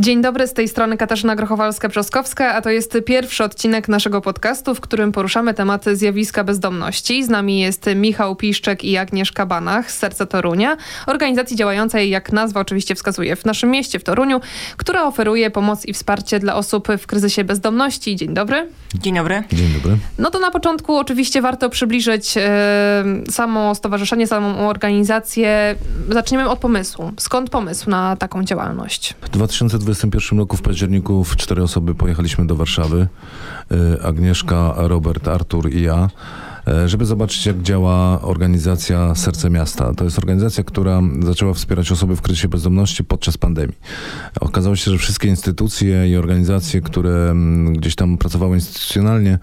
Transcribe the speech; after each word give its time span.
Dzień 0.00 0.22
dobry, 0.22 0.46
z 0.46 0.52
tej 0.52 0.68
strony 0.68 0.96
Katarzyna 0.96 1.36
Grochowalska-Brzoskowska, 1.36 2.44
a 2.44 2.62
to 2.62 2.70
jest 2.70 2.98
pierwszy 3.06 3.44
odcinek 3.44 3.88
naszego 3.88 4.20
podcastu, 4.20 4.74
w 4.74 4.80
którym 4.80 5.12
poruszamy 5.12 5.54
tematy 5.54 5.96
zjawiska 5.96 6.44
bezdomności. 6.44 7.24
Z 7.24 7.28
nami 7.28 7.60
jest 7.60 7.86
Michał 7.96 8.36
Piszczek 8.36 8.84
i 8.84 8.96
Agnieszka 8.96 9.46
Banach 9.46 9.92
z 9.92 9.98
Serca 9.98 10.26
Torunia, 10.26 10.76
organizacji 11.06 11.56
działającej, 11.56 12.10
jak 12.10 12.32
nazwa 12.32 12.60
oczywiście 12.60 12.94
wskazuje, 12.94 13.36
w 13.36 13.44
naszym 13.44 13.70
mieście, 13.70 13.98
w 13.98 14.04
Toruniu, 14.04 14.40
która 14.76 15.04
oferuje 15.04 15.50
pomoc 15.50 15.84
i 15.84 15.92
wsparcie 15.92 16.40
dla 16.40 16.54
osób 16.54 16.88
w 16.98 17.06
kryzysie 17.06 17.44
bezdomności. 17.44 18.16
Dzień 18.16 18.34
dobry. 18.34 18.68
Dzień 18.94 19.14
dobry. 19.14 19.42
Dzień 19.52 19.72
dobry. 19.72 19.96
No 20.18 20.30
to 20.30 20.38
na 20.38 20.50
początku 20.50 20.96
oczywiście 20.96 21.42
warto 21.42 21.70
przybliżyć 21.70 22.36
e, 22.36 23.04
samo 23.30 23.74
stowarzyszenie, 23.74 24.26
samą 24.26 24.68
organizację. 24.68 25.74
Zaczniemy 26.10 26.48
od 26.48 26.58
pomysłu. 26.58 27.12
Skąd 27.16 27.50
pomysł 27.50 27.90
na 27.90 28.16
taką 28.16 28.44
działalność? 28.44 29.14
W 29.22 29.28
2021 29.88 30.38
roku 30.38 30.56
w 30.56 30.62
październiku 30.62 31.24
w 31.24 31.36
cztery 31.36 31.62
osoby 31.62 31.94
pojechaliśmy 31.94 32.46
do 32.46 32.56
Warszawy. 32.56 33.08
Y, 33.72 34.02
Agnieszka, 34.02 34.74
Robert, 34.76 35.28
Artur 35.28 35.70
i 35.70 35.82
ja. 35.82 36.10
E, 36.68 36.88
Żeby 36.88 37.06
zobaczyć, 37.06 37.46
jak 37.46 37.62
działa 37.62 38.22
organizacja 38.22 39.14
Serce 39.14 39.50
Miasta. 39.50 39.94
To 39.94 40.04
jest 40.04 40.18
organizacja, 40.18 40.64
która 40.64 41.02
zaczęła 41.20 41.54
wspierać 41.54 41.92
osoby 41.92 42.16
w 42.16 42.22
kryzysie 42.22 42.48
bezdomności 42.48 43.04
podczas 43.04 43.38
pandemii. 43.38 43.76
Okazało 44.40 44.76
się, 44.76 44.90
że 44.90 44.98
wszystkie 44.98 45.28
instytucje 45.28 46.08
i 46.10 46.16
organizacje, 46.16 46.80
które 46.80 47.30
mm, 47.30 47.72
gdzieś 47.72 47.94
tam 47.94 48.18
pracowały 48.18 48.56
instytucjonalnie, 48.56 49.38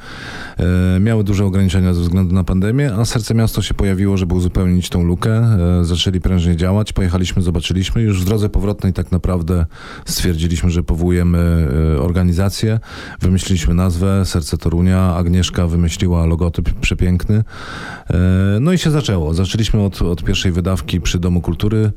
e, 0.95 0.99
miały 0.99 1.23
duże 1.23 1.45
ograniczenia 1.45 1.93
ze 1.93 2.02
względu 2.02 2.35
na 2.35 2.43
pandemię, 2.43 2.93
a 2.93 3.05
Serce 3.05 3.33
Miasto 3.33 3.61
się 3.61 3.73
pojawiło, 3.73 4.17
żeby 4.17 4.35
uzupełnić 4.35 4.89
tą 4.89 5.03
lukę. 5.03 5.31
E, 5.31 5.85
Zaczęli 5.85 6.21
prężnie 6.21 6.55
działać, 6.55 6.94
pojechaliśmy, 6.94 7.41
zobaczyliśmy. 7.41 8.02
Już 8.02 8.21
w 8.21 8.25
drodze 8.25 8.49
powrotnej 8.49 8.94
tak 8.94 9.11
naprawdę 9.11 9.66
stwierdziliśmy, 10.05 10.69
że 10.69 10.83
powołujemy 10.83 11.67
organizację. 11.99 12.80
Wymyśliliśmy 13.21 13.73
nazwę 13.73 14.25
Serce 14.25 14.57
Torunia. 14.57 15.16
Agnieszka 15.16 15.67
wymyśliła 15.67 16.25
logotyp 16.25 16.73
przepiękny. 16.73 17.14
E, 17.23 18.58
No 18.59 18.73
i 18.73 18.77
się 18.77 18.91
zaczęło. 18.91 19.33
Zaczęliśmy 19.33 19.83
od, 19.83 20.02
od 20.02 20.23
pierwszej 20.23 20.52
wydawki 20.52 21.02
przy 21.02 21.19
Domu 21.19 21.41
Kultury 21.41 21.91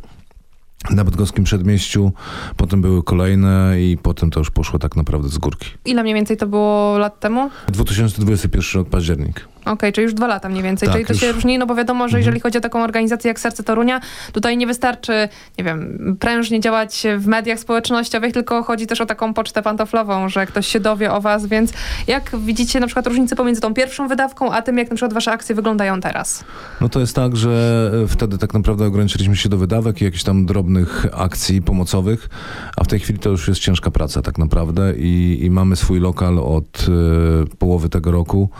na 0.91 1.05
Bydgoskim 1.05 1.44
Przedmieściu, 1.44 2.12
potem 2.56 2.83
były 2.83 3.02
kolejne 3.02 3.75
i 3.80 3.98
potem 4.02 4.30
to 4.30 4.41
już 4.41 4.50
poszło 4.50 4.78
tak 4.78 4.97
naprawdę 4.97 5.28
z 5.28 5.38
górki. 5.38 5.70
Ile 5.84 6.02
mniej 6.02 6.14
więcej 6.14 6.36
to 6.36 6.47
było 6.47 6.98
lat 6.98 7.20
temu? 7.20 7.50
2021 7.69 8.62
rok, 8.75 8.88
październik. 8.88 9.48
Okej, 9.64 9.92
czyli 9.92 10.03
już 10.05 10.14
dwa 10.14 10.27
lata 10.27 10.48
mniej 10.48 10.62
więcej. 10.62 10.89
Tak, 10.89 10.97
czyli 10.97 11.06
to 11.06 11.14
się 11.14 11.27
już. 11.27 11.34
różni, 11.34 11.59
no 11.59 11.67
bo 11.67 11.75
wiadomo, 11.75 12.05
że 12.09 12.17
Mhm. 12.17 12.20
jeżeli 12.20 12.41
chodzi 12.41 12.59
o 12.59 12.61
taką 12.61 12.83
organizację 12.84 13.28
jak 13.28 13.41
Serce 13.41 13.62
Torunia, 13.62 14.00
tutaj 14.33 14.56
nie 14.56 14.67
wystarczy, 14.67 15.28
nie 15.59 15.65
wiem, 15.65 16.17
prężnie 16.20 16.61
działać 16.61 17.06
w 17.19 17.27
mediach 17.27 17.59
społecznościowych, 17.59 18.33
tylko 18.33 18.62
chodzi 18.62 18.87
też 18.87 19.00
o 19.00 19.06
taką 19.06 19.34
pocztę 19.34 19.62
pantoflową, 19.62 20.28
że 20.28 20.47
ktoś 20.47 20.67
się 20.67 20.81
dowie 20.81 21.12
o 21.12 21.20
was, 21.20 21.47
więc 21.47 21.73
jak 22.06 22.31
widzicie 22.39 22.81
na 22.81 22.87
przykład 22.87 23.06
różnicę 23.06 23.37
pomiędzy 23.37 23.61
tą 23.61 23.75
pierwszą 23.75 24.09
wydawką, 24.09 24.53
a 24.53 24.62
tym, 24.62 24.78
jak 24.78 24.91
na 24.91 24.97
przykład 24.97 25.12
wasze 25.12 25.33
akcje 25.33 25.55
wyglądają 25.55 26.00
teraz? 26.00 26.45
No 26.81 26.89
to 26.89 27.00
jest 27.00 27.17
tak, 27.17 27.37
że 27.37 27.91
e, 28.05 28.09
wtedy 28.09 28.39
tak 28.39 28.55
naprawdę 28.55 28.87
ograniczyliśmy 28.87 29.37
się 29.37 29.48
do 29.48 29.59
wydawek 29.59 30.00
i 30.00 30.05
jakichś 30.05 30.25
tam 30.25 30.47
drobnych 30.47 31.06
akcji 31.12 31.62
pomocowych, 31.62 32.28
a 32.77 32.84
w 32.84 32.87
tej 32.87 32.98
chwili 33.00 33.19
to 33.19 33.31
już 33.31 33.48
jest 33.48 33.61
ciężka 33.61 33.91
praca 33.91 34.22
tak 34.22 34.39
naprawdę 34.39 34.95
i, 34.97 35.39
i 35.43 35.50
mamy 35.50 35.77
swój 35.77 36.00
lokal 36.00 36.39
od 36.39 36.87
e, 36.89 37.56
połowy 37.56 37.89
tego 37.89 38.11
roku. 38.11 38.50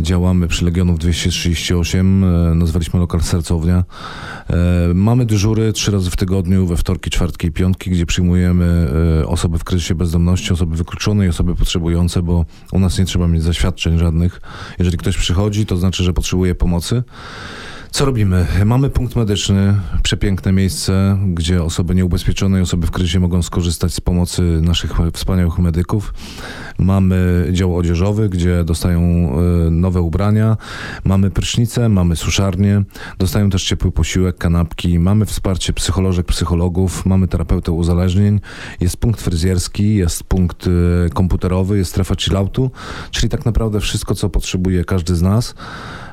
Działamy 0.00 0.39
przy 0.48 0.64
Legionów 0.64 0.98
238, 0.98 2.24
e, 2.24 2.54
nazwaliśmy 2.54 3.00
lokal 3.00 3.20
Sercownia. 3.20 3.84
E, 4.50 4.54
mamy 4.94 5.26
dyżury 5.26 5.72
trzy 5.72 5.90
razy 5.90 6.10
w 6.10 6.16
tygodniu, 6.16 6.66
we 6.66 6.76
wtorki, 6.76 7.10
czwartki 7.10 7.46
i 7.46 7.52
piątki, 7.52 7.90
gdzie 7.90 8.06
przyjmujemy 8.06 8.88
e, 9.22 9.26
osoby 9.26 9.58
w 9.58 9.64
kryzysie 9.64 9.94
bezdomności, 9.94 10.52
osoby 10.52 10.76
wykluczone 10.76 11.26
i 11.26 11.28
osoby 11.28 11.54
potrzebujące, 11.54 12.22
bo 12.22 12.44
u 12.72 12.78
nas 12.78 12.98
nie 12.98 13.04
trzeba 13.04 13.28
mieć 13.28 13.42
zaświadczeń 13.42 13.98
żadnych. 13.98 14.40
Jeżeli 14.78 14.98
ktoś 14.98 15.16
przychodzi, 15.16 15.66
to 15.66 15.76
znaczy, 15.76 16.04
że 16.04 16.12
potrzebuje 16.12 16.54
pomocy. 16.54 17.02
Co 17.90 18.04
robimy? 18.04 18.46
Mamy 18.64 18.90
punkt 18.90 19.16
medyczny, 19.16 19.74
przepiękne 20.02 20.52
miejsce, 20.52 21.18
gdzie 21.34 21.62
osoby 21.62 21.94
nieubezpieczone 21.94 22.58
i 22.58 22.62
osoby 22.62 22.86
w 22.86 22.90
kryzysie 22.90 23.20
mogą 23.20 23.42
skorzystać 23.42 23.94
z 23.94 24.00
pomocy 24.00 24.42
naszych 24.42 24.92
wspaniałych 25.12 25.58
medyków. 25.58 26.14
Mamy 26.78 27.48
dział 27.52 27.76
odzieżowy, 27.76 28.28
gdzie 28.28 28.64
dostają 28.64 29.00
e, 29.00 29.70
nowe 29.70 30.00
ubrania. 30.00 30.56
Mamy 31.04 31.30
prysznice, 31.30 31.88
mamy 31.88 32.16
suszarnię, 32.16 32.82
dostają 33.18 33.50
też 33.50 33.64
ciepły 33.64 33.92
posiłek, 33.92 34.38
kanapki. 34.38 34.98
Mamy 34.98 35.26
wsparcie 35.26 35.72
psycholożek, 35.72 36.26
psychologów, 36.26 37.06
mamy 37.06 37.28
terapeutę 37.28 37.72
uzależnień. 37.72 38.40
Jest 38.80 38.96
punkt 38.96 39.20
fryzjerski, 39.20 39.94
jest 39.94 40.24
punkt 40.24 40.66
e, 40.66 40.70
komputerowy, 41.08 41.78
jest 41.78 41.90
strefa 41.90 42.14
chilloutu, 42.14 42.70
czyli 43.10 43.28
tak 43.28 43.46
naprawdę 43.46 43.80
wszystko, 43.80 44.14
co 44.14 44.28
potrzebuje 44.28 44.84
każdy 44.84 45.16
z 45.16 45.22
nas. 45.22 45.54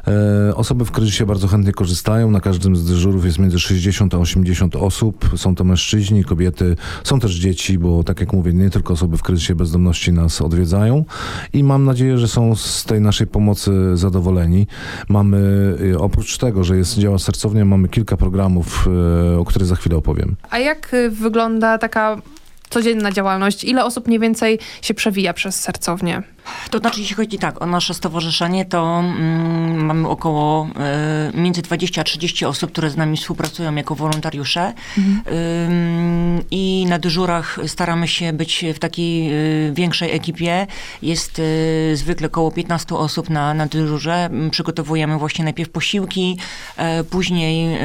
E, 0.08 0.56
Osoby 0.56 0.86
w 0.86 0.92
kryzysie 0.92 1.26
bardzo 1.26 1.48
chętnie 1.48 1.72
korzystają. 1.72 2.32
Na 2.32 2.40
każdym 2.40 2.76
z 2.76 2.86
dyżurów 2.86 3.26
jest 3.26 3.40
między 3.40 3.60
60 3.60 4.14
a 4.14 4.18
80 4.18 4.76
osób. 4.76 5.30
Są 5.36 5.56
to 5.56 5.64
mężczyźni, 5.64 6.24
kobiety, 6.24 6.76
są 7.04 7.20
też 7.20 7.36
dzieci, 7.36 7.78
bo 7.78 8.04
tak 8.04 8.20
jak 8.20 8.34
mówię, 8.34 8.54
nie 8.54 8.70
tylko 8.70 8.94
osoby 8.94 9.18
w 9.18 9.24
kryzysie 9.24 9.56
bezdomności 9.56 10.14
nas 10.14 10.42
odwiedzają. 10.42 11.06
I 11.54 11.64
mam 11.64 11.86
nadzieję, 11.86 12.18
że 12.18 12.28
są 12.28 12.56
z 12.56 12.84
tej 12.84 13.02
naszej 13.02 13.28
pomocy 13.28 13.72
zadowoleni. 13.98 14.68
Mamy, 15.10 15.74
e, 15.94 16.00
oprócz 16.00 16.38
tego, 16.38 16.64
że 16.64 16.78
jest 16.78 16.98
działa 16.98 17.20
sercownia, 17.20 17.66
mamy 17.66 17.88
kilka 17.88 18.18
programów, 18.18 18.88
e, 19.34 19.40
o 19.40 19.46
których 19.46 19.68
za 19.68 19.76
chwilę 19.76 19.98
opowiem. 19.98 20.36
A 20.50 20.60
jak 20.60 20.96
wygląda 21.12 21.78
taka 21.78 22.22
codzienna 22.70 23.12
działalność? 23.12 23.64
Ile 23.64 23.86
osób 23.86 24.08
mniej 24.08 24.20
więcej 24.20 24.60
się 24.82 24.94
przewija 24.94 25.34
przez 25.34 25.60
sercownię? 25.62 26.24
To 26.70 26.78
znaczy, 26.78 27.00
jeśli 27.00 27.16
chodzi 27.16 27.40
tak 27.40 27.62
o 27.62 27.66
nasze 27.66 27.94
stowarzyszenie, 27.94 28.66
to 28.66 29.00
mm, 29.00 29.86
mamy 29.86 30.10
około 30.10 30.68
e, 30.80 31.32
między 31.34 31.62
20 31.62 32.02
a 32.02 32.04
30 32.04 32.46
osób, 32.46 32.72
które 32.72 32.90
z 32.90 32.98
nami 32.98 33.18
współpracują 33.18 33.76
jako 33.76 33.96
wolontariusze. 33.96 34.74
Ym, 34.98 36.44
I 36.52 36.86
na 36.90 37.00
dyżurach 37.00 37.60
staramy 37.68 38.08
się 38.08 38.34
być 38.34 38.66
w 38.76 38.80
takiej 38.80 39.30
e, 39.30 39.34
większej 39.74 40.12
ekipie. 40.16 40.68
Jest 41.02 41.40
e, 41.40 41.96
zwykle 41.96 42.28
około 42.28 42.52
15 42.52 42.96
osób 42.96 43.30
na, 43.30 43.54
na 43.54 43.66
dyżurze. 43.66 44.30
Przygotowujemy 44.52 45.18
właśnie 45.18 45.44
najpierw 45.44 45.70
posiłki, 45.70 46.38
e, 46.78 47.04
później 47.04 47.74
e, 47.74 47.80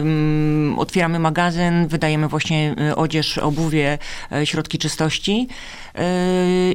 mm, 0.00 0.78
otwieramy 0.78 1.18
magazyn, 1.18 1.86
wydajemy 1.86 2.28
właśnie 2.28 2.74
e, 2.78 2.96
odzież, 2.96 3.38
obuwie, 3.38 3.93
środki 4.44 4.78
czystości. 4.78 5.48
Yy, 5.94 6.00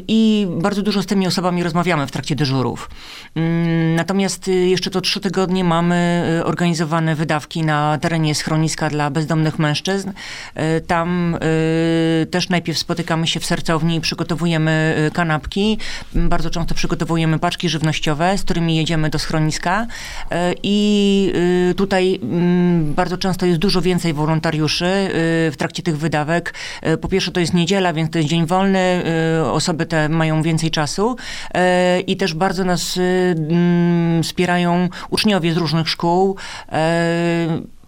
i 0.08 0.48
bardzo 0.50 0.82
dużo 0.82 1.02
z 1.04 1.06
tymi 1.06 1.28
osobami 1.28 1.64
rozmawiamy 1.64 2.08
w 2.08 2.12
trakcie 2.12 2.36
dyżurów. 2.36 2.90
Mm, 3.36 3.96
Natomiast 3.96 4.48
y, 4.48 4.52
jeszcze 4.52 4.90
to 4.90 5.02
trzy 5.02 5.20
tygodnie 5.20 5.64
mamy 5.64 6.26
y, 6.40 6.46
organizowane 6.46 7.16
wydawki 7.16 7.62
na 7.62 7.98
terenie 8.02 8.36
schroniska 8.36 8.90
dla 8.90 9.10
bezdomnych 9.10 9.60
mężczyzn. 9.60 10.10
Y, 10.10 10.82
Tam 10.82 11.36
y, 11.36 12.26
też 12.26 12.50
najpierw 12.50 12.78
spotykamy 12.78 13.28
się 13.28 13.40
w 13.40 13.46
sercowni 13.46 13.96
i 13.96 14.02
przygotowujemy 14.02 14.96
kanapki. 15.14 15.78
Bardzo 16.14 16.50
często 16.50 16.76
przygotowujemy 16.76 17.40
paczki 17.40 17.70
żywnościowe, 17.70 18.38
z 18.38 18.44
którymi 18.44 18.76
jedziemy 18.76 19.10
do 19.10 19.20
schroniska. 19.20 19.88
I 20.64 21.34
tutaj 21.78 22.20
mm, 22.24 22.94
bardzo 22.94 23.18
często 23.18 23.46
jest 23.46 23.60
dużo 23.60 23.82
więcej 23.82 24.14
wolontariuszy 24.14 25.10
w 25.52 25.54
trakcie 25.58 25.84
tych 25.84 25.98
wydawek. 25.98 26.54
Po 27.02 27.08
pierwsze 27.08 27.32
to 27.32 27.40
jest 27.40 27.54
niedziela, 27.54 27.94
więc 27.94 28.12
to 28.12 28.18
jest 28.18 28.30
dzień 28.30 28.46
wolny, 28.46 29.04
osoby 29.52 29.86
te 29.86 30.10
mają 30.10 30.42
więcej 30.42 30.72
czasu 30.72 31.16
y, 31.16 32.02
i 32.02 32.18
też 32.18 32.34
bardzo 32.34 32.64
nas 32.64 32.98
y, 32.98 33.36
mm, 33.50 34.24
wspierają 34.24 34.90
uczniowie 35.10 35.54
z 35.54 35.58
różnych 35.58 35.90
szkół. 35.90 36.36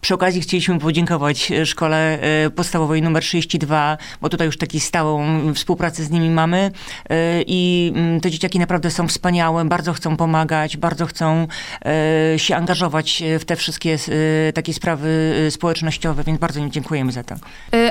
Przy 0.02 0.14
okazji 0.14 0.42
chcieliśmy 0.42 0.80
podziękować 0.80 1.52
e, 1.52 1.66
szkole 1.66 2.20
e, 2.22 2.50
podstawowej 2.50 3.02
numer 3.02 3.24
32, 3.24 3.98
bo 4.22 4.30
tutaj 4.30 4.48
już 4.48 4.58
taką 4.58 4.80
stałą 4.80 5.24
współpracę 5.54 6.04
z 6.04 6.10
nimi 6.10 6.30
mamy 6.30 6.72
E, 7.10 7.42
i 7.48 7.92
mm, 7.96 8.22
te 8.22 8.32
dzieciaki 8.32 8.60
naprawdę 8.60 8.92
są 8.92 9.08
wspaniałe, 9.08 9.66
bardzo 9.66 9.94
chcą 9.94 10.18
pomagać, 10.18 10.78
bardzo 10.78 11.06
chcą 11.06 11.48
się 12.38 12.56
angażować 12.56 13.24
w 13.40 13.46
te 13.46 13.56
wszystkie 13.56 13.98
takie 14.54 14.74
sprawy 14.74 15.34
społecznościowe, 15.50 16.24
więc 16.24 16.40
bardzo 16.40 16.60
im 16.60 16.72
dziękujemy 16.72 17.12
za 17.12 17.24
to. 17.24 17.36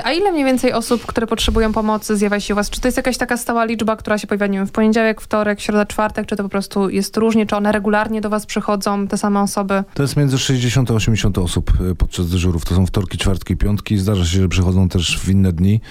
A 0.03 0.11
ile 0.11 0.31
mniej 0.31 0.45
więcej 0.45 0.73
osób, 0.73 1.05
które 1.05 1.27
potrzebują 1.27 1.73
pomocy 1.73 2.17
zjawia 2.17 2.39
się 2.39 2.53
u 2.53 2.55
was? 2.55 2.69
Czy 2.69 2.81
to 2.81 2.87
jest 2.87 2.97
jakaś 2.97 3.17
taka 3.17 3.37
stała 3.37 3.65
liczba, 3.65 3.95
która 3.95 4.17
się 4.17 4.27
pojawia, 4.27 4.47
nie 4.47 4.57
wiem, 4.57 4.67
w 4.67 4.71
poniedziałek, 4.71 5.21
wtorek, 5.21 5.61
środa, 5.61 5.85
czwartek, 5.85 6.25
czy 6.25 6.35
to 6.35 6.43
po 6.43 6.49
prostu 6.49 6.89
jest 6.89 7.17
różnie, 7.17 7.45
czy 7.45 7.55
one 7.55 7.71
regularnie 7.71 8.21
do 8.21 8.29
was 8.29 8.45
przychodzą, 8.45 9.07
te 9.07 9.17
same 9.17 9.41
osoby? 9.41 9.83
To 9.93 10.03
jest 10.03 10.17
między 10.17 10.39
60 10.39 10.91
a 10.91 10.93
80 10.93 11.37
osób. 11.37 11.71
Podczas 12.01 12.29
dyżurów. 12.29 12.65
To 12.65 12.75
są 12.75 12.85
wtorki, 12.85 13.17
czwartki, 13.17 13.57
piątki. 13.57 13.97
Zdarza 13.97 14.25
się, 14.25 14.41
że 14.41 14.49
przychodzą 14.49 14.89
też 14.89 15.19
w 15.19 15.29
inne 15.29 15.53
dni, 15.53 15.81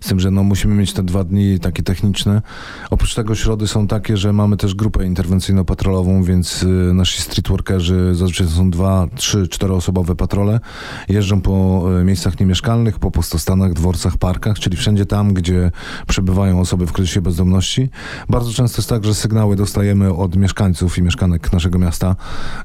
z 0.00 0.08
tym, 0.08 0.20
że 0.20 0.30
no, 0.30 0.42
musimy 0.42 0.74
mieć 0.74 0.92
te 0.92 1.02
dwa 1.02 1.24
dni 1.24 1.60
takie 1.60 1.82
techniczne. 1.82 2.42
Oprócz 2.90 3.14
tego 3.14 3.34
środy 3.34 3.68
są 3.68 3.86
takie, 3.86 4.16
że 4.16 4.32
mamy 4.32 4.56
też 4.56 4.74
grupę 4.74 5.06
interwencyjno-patrolową, 5.06 6.24
więc 6.24 6.62
y, 6.62 6.66
nasi 6.94 7.22
streetworkerzy, 7.22 8.14
zazwyczaj 8.14 8.48
są 8.48 8.70
dwa, 8.70 9.06
trzy, 9.14 9.48
czteroosobowe 9.48 10.16
patrole, 10.16 10.60
jeżdżą 11.08 11.40
po 11.40 11.84
y, 12.00 12.04
miejscach 12.04 12.40
niemieszkalnych, 12.40 12.98
po 12.98 13.10
pustostanach, 13.10 13.72
dworcach, 13.72 14.16
parkach, 14.16 14.58
czyli 14.58 14.76
wszędzie 14.76 15.06
tam, 15.06 15.34
gdzie 15.34 15.70
przebywają 16.06 16.60
osoby 16.60 16.86
w 16.86 16.92
kryzysie 16.92 17.20
bezdomności. 17.20 17.88
Bardzo 18.28 18.52
często 18.52 18.78
jest 18.78 18.88
tak, 18.88 19.04
że 19.04 19.14
sygnały 19.14 19.56
dostajemy 19.56 20.14
od 20.14 20.36
mieszkańców 20.36 20.98
i 20.98 21.02
mieszkanek 21.02 21.52
naszego 21.52 21.78
miasta 21.78 22.16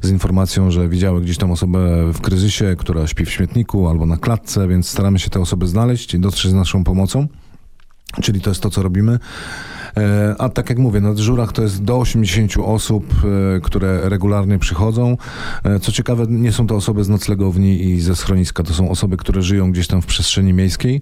z 0.02 0.10
informacją, 0.10 0.72
że 0.72 0.90
widziały 0.90 1.22
gdzieś 1.22 1.38
tam 1.38 1.52
osobę 1.52 2.14
w 2.14 2.22
kryzysie, 2.22 2.76
która 2.80 2.95
śpi 3.06 3.26
w 3.26 3.30
śmietniku 3.30 3.90
albo 3.90 4.06
na 4.06 4.18
klatce, 4.18 4.68
więc 4.68 4.90
staramy 4.90 5.20
się 5.20 5.30
te 5.30 5.40
osoby 5.40 5.68
znaleźć 5.68 6.14
i 6.14 6.20
dotrzeć 6.20 6.52
z 6.52 6.54
naszą 6.54 6.84
pomocą. 6.84 7.28
Czyli 8.22 8.42
to 8.42 8.50
jest 8.50 8.62
to, 8.62 8.70
co 8.70 8.84
robimy. 8.84 9.20
E, 9.98 10.36
a 10.40 10.50
tak 10.50 10.70
jak 10.70 10.80
mówię, 10.80 11.02
na 11.02 11.14
dyżurach 11.14 11.52
to 11.52 11.62
jest 11.62 11.84
do 11.84 11.98
80 11.98 12.58
osób, 12.58 13.14
e, 13.56 13.60
które 13.60 14.10
regularnie 14.10 14.60
przychodzą. 14.60 15.18
E, 15.64 15.80
co 15.80 15.92
ciekawe, 15.92 16.26
nie 16.30 16.52
są 16.52 16.68
to 16.68 16.76
osoby 16.76 17.04
z 17.04 17.10
noclegowni 17.10 17.82
i 17.82 18.02
ze 18.02 18.16
schroniska. 18.16 18.64
To 18.64 18.74
są 18.74 18.90
osoby, 18.90 19.18
które 19.18 19.42
żyją 19.42 19.72
gdzieś 19.72 19.88
tam 19.88 20.02
w 20.02 20.06
przestrzeni 20.06 20.54
miejskiej. 20.54 21.02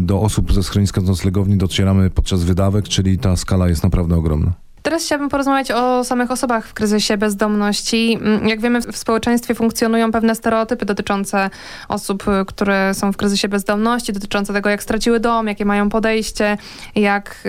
Do 0.00 0.20
osób 0.20 0.52
ze 0.52 0.62
schroniska, 0.62 1.00
z 1.00 1.04
noclegowni 1.04 1.56
docieramy 1.56 2.10
podczas 2.10 2.44
wydawek, 2.44 2.88
czyli 2.88 3.18
ta 3.18 3.36
skala 3.36 3.68
jest 3.68 3.82
naprawdę 3.82 4.16
ogromna. 4.16 4.67
Teraz 4.88 5.04
chciałabym 5.04 5.28
porozmawiać 5.28 5.70
o 5.70 6.04
samych 6.04 6.30
osobach 6.30 6.66
w 6.66 6.74
kryzysie 6.74 7.16
bezdomności. 7.16 8.18
Mm, 8.20 8.48
jak 8.48 8.60
wiemy, 8.60 8.80
w 8.80 8.96
społeczeństwie 8.96 9.54
funkcjonują 9.54 10.12
pewne 10.12 10.34
stereotypy 10.34 10.86
dotyczące 10.86 11.50
osób, 11.88 12.28
y, 12.28 12.44
które 12.46 12.94
są 12.94 13.12
w 13.12 13.16
kryzysie 13.16 13.48
bezdomności, 13.48 14.12
dotyczące 14.12 14.52
tego, 14.52 14.70
jak 14.70 14.82
straciły 14.82 15.20
dom, 15.20 15.46
jakie 15.46 15.64
mają 15.64 15.88
podejście, 15.88 16.56
jak, 16.94 17.44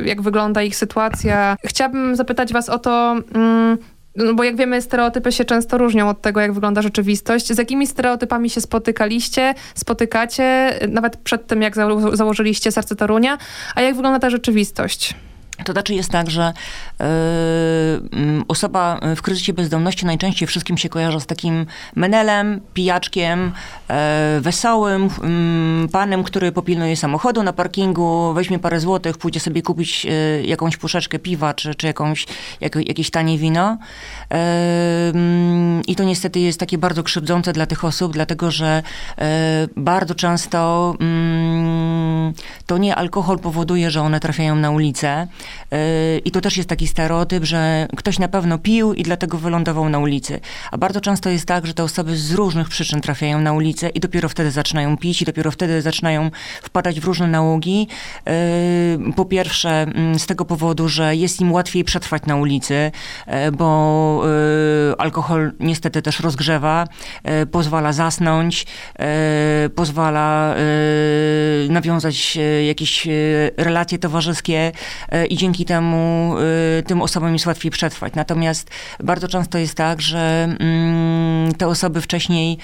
y, 0.00 0.04
jak 0.04 0.22
wygląda 0.22 0.62
ich 0.62 0.76
sytuacja. 0.76 1.56
Chciałabym 1.64 2.16
zapytać 2.16 2.52
Was 2.52 2.68
o 2.68 2.78
to, 2.78 3.16
mm, 3.34 3.78
no 4.16 4.34
bo 4.34 4.44
jak 4.44 4.56
wiemy, 4.56 4.82
stereotypy 4.82 5.32
się 5.32 5.44
często 5.44 5.78
różnią 5.78 6.08
od 6.08 6.22
tego, 6.22 6.40
jak 6.40 6.52
wygląda 6.52 6.82
rzeczywistość. 6.82 7.46
Z 7.52 7.58
jakimi 7.58 7.86
stereotypami 7.86 8.50
się 8.50 8.60
spotykaliście, 8.60 9.54
spotykacie, 9.74 10.78
nawet 10.88 11.16
przed 11.16 11.46
tym, 11.46 11.62
jak 11.62 11.74
założyliście 12.12 12.72
Serce 12.72 12.96
Torunia, 12.96 13.38
a 13.74 13.82
jak 13.82 13.94
wygląda 13.94 14.18
ta 14.18 14.30
rzeczywistość? 14.30 15.14
To 15.64 15.72
znaczy 15.72 15.94
jest 15.94 16.10
tak, 16.10 16.30
że 16.30 16.52
yy, 17.00 17.06
osoba 18.48 19.00
w 19.16 19.22
kryzysie 19.22 19.52
bezdomności 19.52 20.06
najczęściej 20.06 20.48
wszystkim 20.48 20.78
się 20.78 20.88
kojarzy 20.88 21.20
z 21.20 21.26
takim 21.26 21.66
menelem, 21.96 22.60
pijaczkiem, 22.74 23.52
yy, 23.88 24.40
wesołym 24.40 25.02
yy, 25.82 25.88
panem, 25.88 26.24
który 26.24 26.52
popilnuje 26.52 26.96
samochodu 26.96 27.42
na 27.42 27.52
parkingu, 27.52 28.32
weźmie 28.34 28.58
parę 28.58 28.80
złotych, 28.80 29.18
pójdzie 29.18 29.40
sobie 29.40 29.62
kupić 29.62 30.06
e, 30.06 30.42
jakąś 30.42 30.76
puszeczkę 30.76 31.18
piwa, 31.18 31.54
czy, 31.54 31.74
czy 31.74 31.86
jakąś, 31.86 32.26
jak, 32.60 32.76
jakieś 32.76 33.10
tanie 33.10 33.38
wino. 33.38 33.78
I 35.86 35.96
to 35.96 36.04
niestety 36.04 36.40
jest 36.40 36.60
takie 36.60 36.78
bardzo 36.78 37.02
krzywdzące 37.02 37.52
dla 37.52 37.66
tych 37.66 37.84
osób, 37.84 38.12
dlatego 38.12 38.50
że 38.50 38.82
bardzo 39.76 40.14
często 40.14 40.94
mm, 41.00 42.32
to 42.66 42.78
nie 42.78 42.96
alkohol 42.96 43.38
powoduje, 43.38 43.90
że 43.90 44.00
one 44.00 44.20
trafiają 44.20 44.56
na 44.56 44.70
ulicę, 44.70 45.26
I 46.24 46.30
to 46.30 46.40
też 46.40 46.56
jest 46.56 46.68
taki 46.68 46.88
stereotyp, 46.88 47.44
że 47.44 47.88
ktoś 47.96 48.18
na 48.18 48.28
pewno 48.28 48.58
pił 48.58 48.94
i 48.94 49.02
dlatego 49.02 49.38
wylądował 49.38 49.88
na 49.88 49.98
ulicy. 49.98 50.40
A 50.70 50.78
bardzo 50.78 51.00
często 51.00 51.30
jest 51.30 51.46
tak, 51.46 51.66
że 51.66 51.74
te 51.74 51.82
osoby 51.82 52.16
z 52.16 52.32
różnych 52.32 52.68
przyczyn 52.68 53.00
trafiają 53.00 53.40
na 53.40 53.52
ulicę 53.52 53.88
i 53.88 54.00
dopiero 54.00 54.28
wtedy 54.28 54.50
zaczynają 54.50 54.96
pić 54.96 55.22
i 55.22 55.24
dopiero 55.24 55.50
wtedy 55.50 55.82
zaczynają 55.82 56.30
wpadać 56.62 57.00
w 57.00 57.04
różne 57.04 57.26
nałogi. 57.26 57.88
Yy, 58.26 59.12
po 59.12 59.24
pierwsze, 59.24 59.70
mm, 59.70 60.18
z 60.18 60.26
tego 60.26 60.44
powodu, 60.44 60.88
że 60.88 61.16
jest 61.16 61.40
im 61.40 61.52
łatwiej 61.52 61.84
przetrwać 61.84 62.26
na 62.26 62.36
ulicy, 62.36 62.90
yy, 63.26 63.52
bo 63.52 63.68
alkohol 64.98 65.52
niestety 65.60 66.02
też 66.02 66.20
rozgrzewa, 66.20 66.86
pozwala 67.50 67.92
zasnąć, 67.92 68.66
pozwala 69.74 70.54
nawiązać 71.68 72.38
jakieś 72.66 73.08
relacje 73.56 73.98
towarzyskie 73.98 74.72
i 75.30 75.36
dzięki 75.38 75.64
temu 75.64 76.34
y, 76.78 76.82
tym 76.82 77.02
osobom 77.02 77.32
jest 77.32 77.46
łatwiej 77.46 77.70
przetrwać. 77.70 78.14
Natomiast 78.14 78.70
bardzo 79.04 79.28
często 79.28 79.58
jest 79.58 79.74
tak, 79.74 80.02
że 80.02 80.48
mm, 80.60 81.54
te 81.54 81.66
osoby 81.66 82.00
wcześniej 82.00 82.58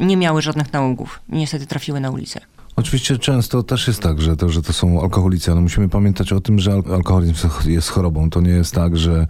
y, 0.00 0.04
nie 0.04 0.16
miały 0.16 0.42
żadnych 0.42 0.72
nałogów 0.72 1.20
i 1.32 1.36
niestety 1.36 1.66
trafiły 1.66 2.00
na 2.00 2.10
ulicę. 2.10 2.40
Oczywiście 2.76 3.18
często 3.18 3.62
też 3.62 3.88
jest 3.88 4.02
tak, 4.02 4.20
że 4.20 4.36
to, 4.36 4.48
że 4.48 4.62
to 4.62 4.72
są 4.72 5.02
alkoholicy, 5.02 5.52
ale 5.52 5.60
musimy 5.60 5.88
pamiętać 5.88 6.32
o 6.32 6.40
tym, 6.40 6.58
że 6.58 6.72
alkoholizm 6.72 7.34
jest 7.66 7.88
chorobą. 7.88 8.30
To 8.30 8.40
nie 8.40 8.50
jest 8.50 8.74
tak, 8.74 8.96
że 8.96 9.26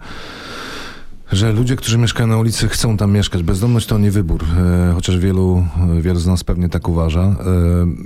że 1.31 1.51
ludzie, 1.51 1.75
którzy 1.75 1.97
mieszkają 1.97 2.27
na 2.27 2.37
ulicy, 2.37 2.67
chcą 2.67 2.97
tam 2.97 3.11
mieszkać. 3.11 3.43
Bezdomność 3.43 3.87
to 3.87 3.97
nie 3.97 4.11
wybór, 4.11 4.43
e, 4.43 4.91
chociaż 4.95 5.17
wielu, 5.17 5.65
wielu 6.01 6.19
z 6.19 6.27
nas 6.27 6.43
pewnie 6.43 6.69
tak 6.69 6.89
uważa. 6.89 7.21
E, 7.21 7.35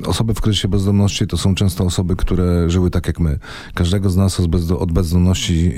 osoby 0.06 0.33
w 0.33 0.42
kryzysie 0.42 0.68
bezdomności 0.68 1.27
to 1.27 1.38
są 1.38 1.56
często 1.56 1.83
osoby, 1.83 2.16
które 2.16 2.69
żyły 2.69 2.92
tak 2.92 3.07
jak 3.07 3.19
my. 3.19 3.39
Każdego 3.74 4.10
z 4.10 4.16
nas 4.16 4.42
od 4.80 4.92
bezdomności 4.92 5.72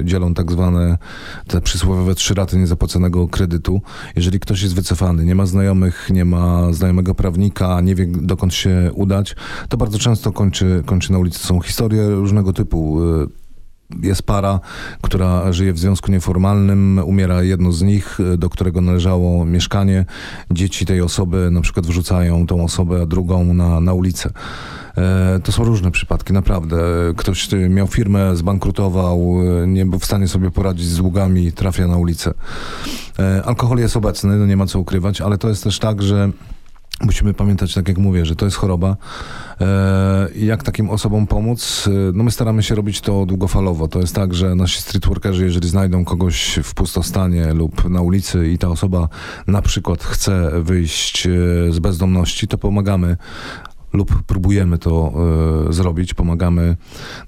e, 0.00 0.04
dzielą 0.04 0.34
tak 0.34 0.52
zwane 0.52 0.98
te 1.46 1.60
przysłowiowe 1.60 2.14
trzy 2.14 2.34
raty 2.34 2.56
niezapłaconego 2.56 3.28
kredytu. 3.28 3.80
Jeżeli 4.16 4.40
ktoś 4.40 4.62
jest 4.62 4.74
wycofany, 4.74 5.24
nie 5.24 5.34
ma 5.34 5.46
znajomych, 5.46 6.08
nie 6.10 6.24
ma 6.24 6.72
znajomego 6.72 7.14
prawnika, 7.14 7.80
nie 7.80 7.94
wie 7.94 8.06
dokąd 8.06 8.54
się 8.54 8.90
udać, 8.94 9.36
to 9.68 9.76
bardzo 9.76 9.98
często 9.98 10.32
kończy, 10.32 10.82
kończy 10.86 11.12
na 11.12 11.18
ulicy. 11.18 11.38
Są 11.38 11.60
historie 11.60 12.10
różnego 12.10 12.52
typu 12.52 13.00
e, 13.04 13.39
jest 14.02 14.22
para, 14.22 14.60
która 15.02 15.52
żyje 15.52 15.72
w 15.72 15.78
związku 15.78 16.12
nieformalnym, 16.12 17.00
umiera 17.04 17.42
jedno 17.42 17.72
z 17.72 17.82
nich, 17.82 18.18
do 18.38 18.50
którego 18.50 18.80
należało 18.80 19.44
mieszkanie. 19.44 20.04
Dzieci 20.50 20.86
tej 20.86 21.00
osoby 21.00 21.48
na 21.50 21.60
przykład 21.60 21.86
wrzucają 21.86 22.46
tą 22.46 22.64
osobę, 22.64 23.06
drugą 23.06 23.54
na, 23.54 23.80
na 23.80 23.92
ulicę. 23.92 24.30
E, 24.96 25.40
to 25.44 25.52
są 25.52 25.64
różne 25.64 25.90
przypadki, 25.90 26.32
naprawdę. 26.32 26.78
Ktoś 27.16 27.48
miał 27.68 27.86
firmę, 27.86 28.36
zbankrutował, 28.36 29.36
nie 29.66 29.86
był 29.86 29.98
w 29.98 30.04
stanie 30.04 30.28
sobie 30.28 30.50
poradzić 30.50 30.86
z 30.86 30.96
długami, 30.96 31.52
trafia 31.52 31.86
na 31.86 31.96
ulicę. 31.96 32.34
E, 33.18 33.42
alkohol 33.44 33.78
jest 33.78 33.96
obecny, 33.96 34.36
no 34.36 34.46
nie 34.46 34.56
ma 34.56 34.66
co 34.66 34.78
ukrywać, 34.78 35.20
ale 35.20 35.38
to 35.38 35.48
jest 35.48 35.64
też 35.64 35.78
tak, 35.78 36.02
że 36.02 36.30
Musimy 37.00 37.34
pamiętać, 37.34 37.74
tak 37.74 37.88
jak 37.88 37.98
mówię, 37.98 38.26
że 38.26 38.36
to 38.36 38.44
jest 38.44 38.56
choroba. 38.56 38.96
E, 39.60 40.28
jak 40.36 40.62
takim 40.62 40.90
osobom 40.90 41.26
pomóc? 41.26 41.88
E, 41.88 41.90
no 42.14 42.24
my 42.24 42.30
staramy 42.30 42.62
się 42.62 42.74
robić 42.74 43.00
to 43.00 43.26
długofalowo. 43.26 43.88
To 43.88 44.00
jest 44.00 44.14
tak, 44.14 44.34
że 44.34 44.54
nasi 44.54 44.80
streetworkerzy, 44.80 45.44
jeżeli 45.44 45.68
znajdą 45.68 46.04
kogoś 46.04 46.58
w 46.62 46.74
pustostanie 46.74 47.54
lub 47.54 47.90
na 47.90 48.00
ulicy 48.00 48.48
i 48.48 48.58
ta 48.58 48.68
osoba 48.68 49.08
na 49.46 49.62
przykład 49.62 50.04
chce 50.04 50.62
wyjść 50.62 51.26
e, 51.26 51.30
z 51.70 51.78
bezdomności, 51.78 52.48
to 52.48 52.58
pomagamy 52.58 53.16
lub 53.92 54.22
próbujemy 54.22 54.78
to 54.78 55.12
y, 55.68 55.72
zrobić. 55.72 56.14
Pomagamy 56.14 56.76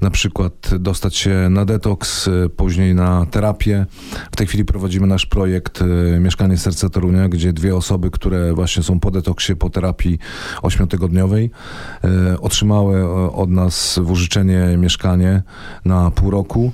na 0.00 0.10
przykład 0.10 0.70
dostać 0.78 1.16
się 1.16 1.48
na 1.50 1.64
detoks, 1.64 2.28
y, 2.28 2.50
później 2.56 2.94
na 2.94 3.26
terapię. 3.26 3.86
W 4.32 4.36
tej 4.36 4.46
chwili 4.46 4.64
prowadzimy 4.64 5.06
nasz 5.06 5.26
projekt 5.26 5.82
y, 5.82 6.20
Mieszkanie 6.20 6.58
Serca 6.58 6.88
Torunia, 6.88 7.28
gdzie 7.28 7.52
dwie 7.52 7.76
osoby, 7.76 8.10
które 8.10 8.54
właśnie 8.54 8.82
są 8.82 9.00
po 9.00 9.10
detoksie, 9.10 9.56
po 9.56 9.70
terapii 9.70 10.18
ośmiotygodniowej, 10.62 11.50
otrzymały 12.40 13.10
od 13.32 13.50
nas 13.50 13.98
w 14.02 14.10
użyczenie 14.10 14.76
mieszkanie 14.78 15.42
na 15.84 16.10
pół 16.10 16.30
roku. 16.30 16.72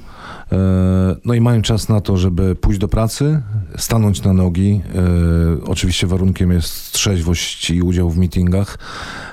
E, 0.52 1.16
no 1.24 1.34
i 1.34 1.40
mają 1.40 1.62
czas 1.62 1.88
na 1.88 2.00
to, 2.00 2.16
żeby 2.16 2.54
pójść 2.54 2.80
do 2.80 2.88
pracy, 2.88 3.42
stanąć 3.76 4.22
na 4.22 4.32
nogi. 4.32 4.80
E, 4.94 5.64
oczywiście 5.64 6.06
warunkiem 6.06 6.52
jest 6.52 6.92
trzeźwość 6.92 7.70
i 7.70 7.82
udział 7.82 8.10
w 8.10 8.18
meetingach. 8.18 8.78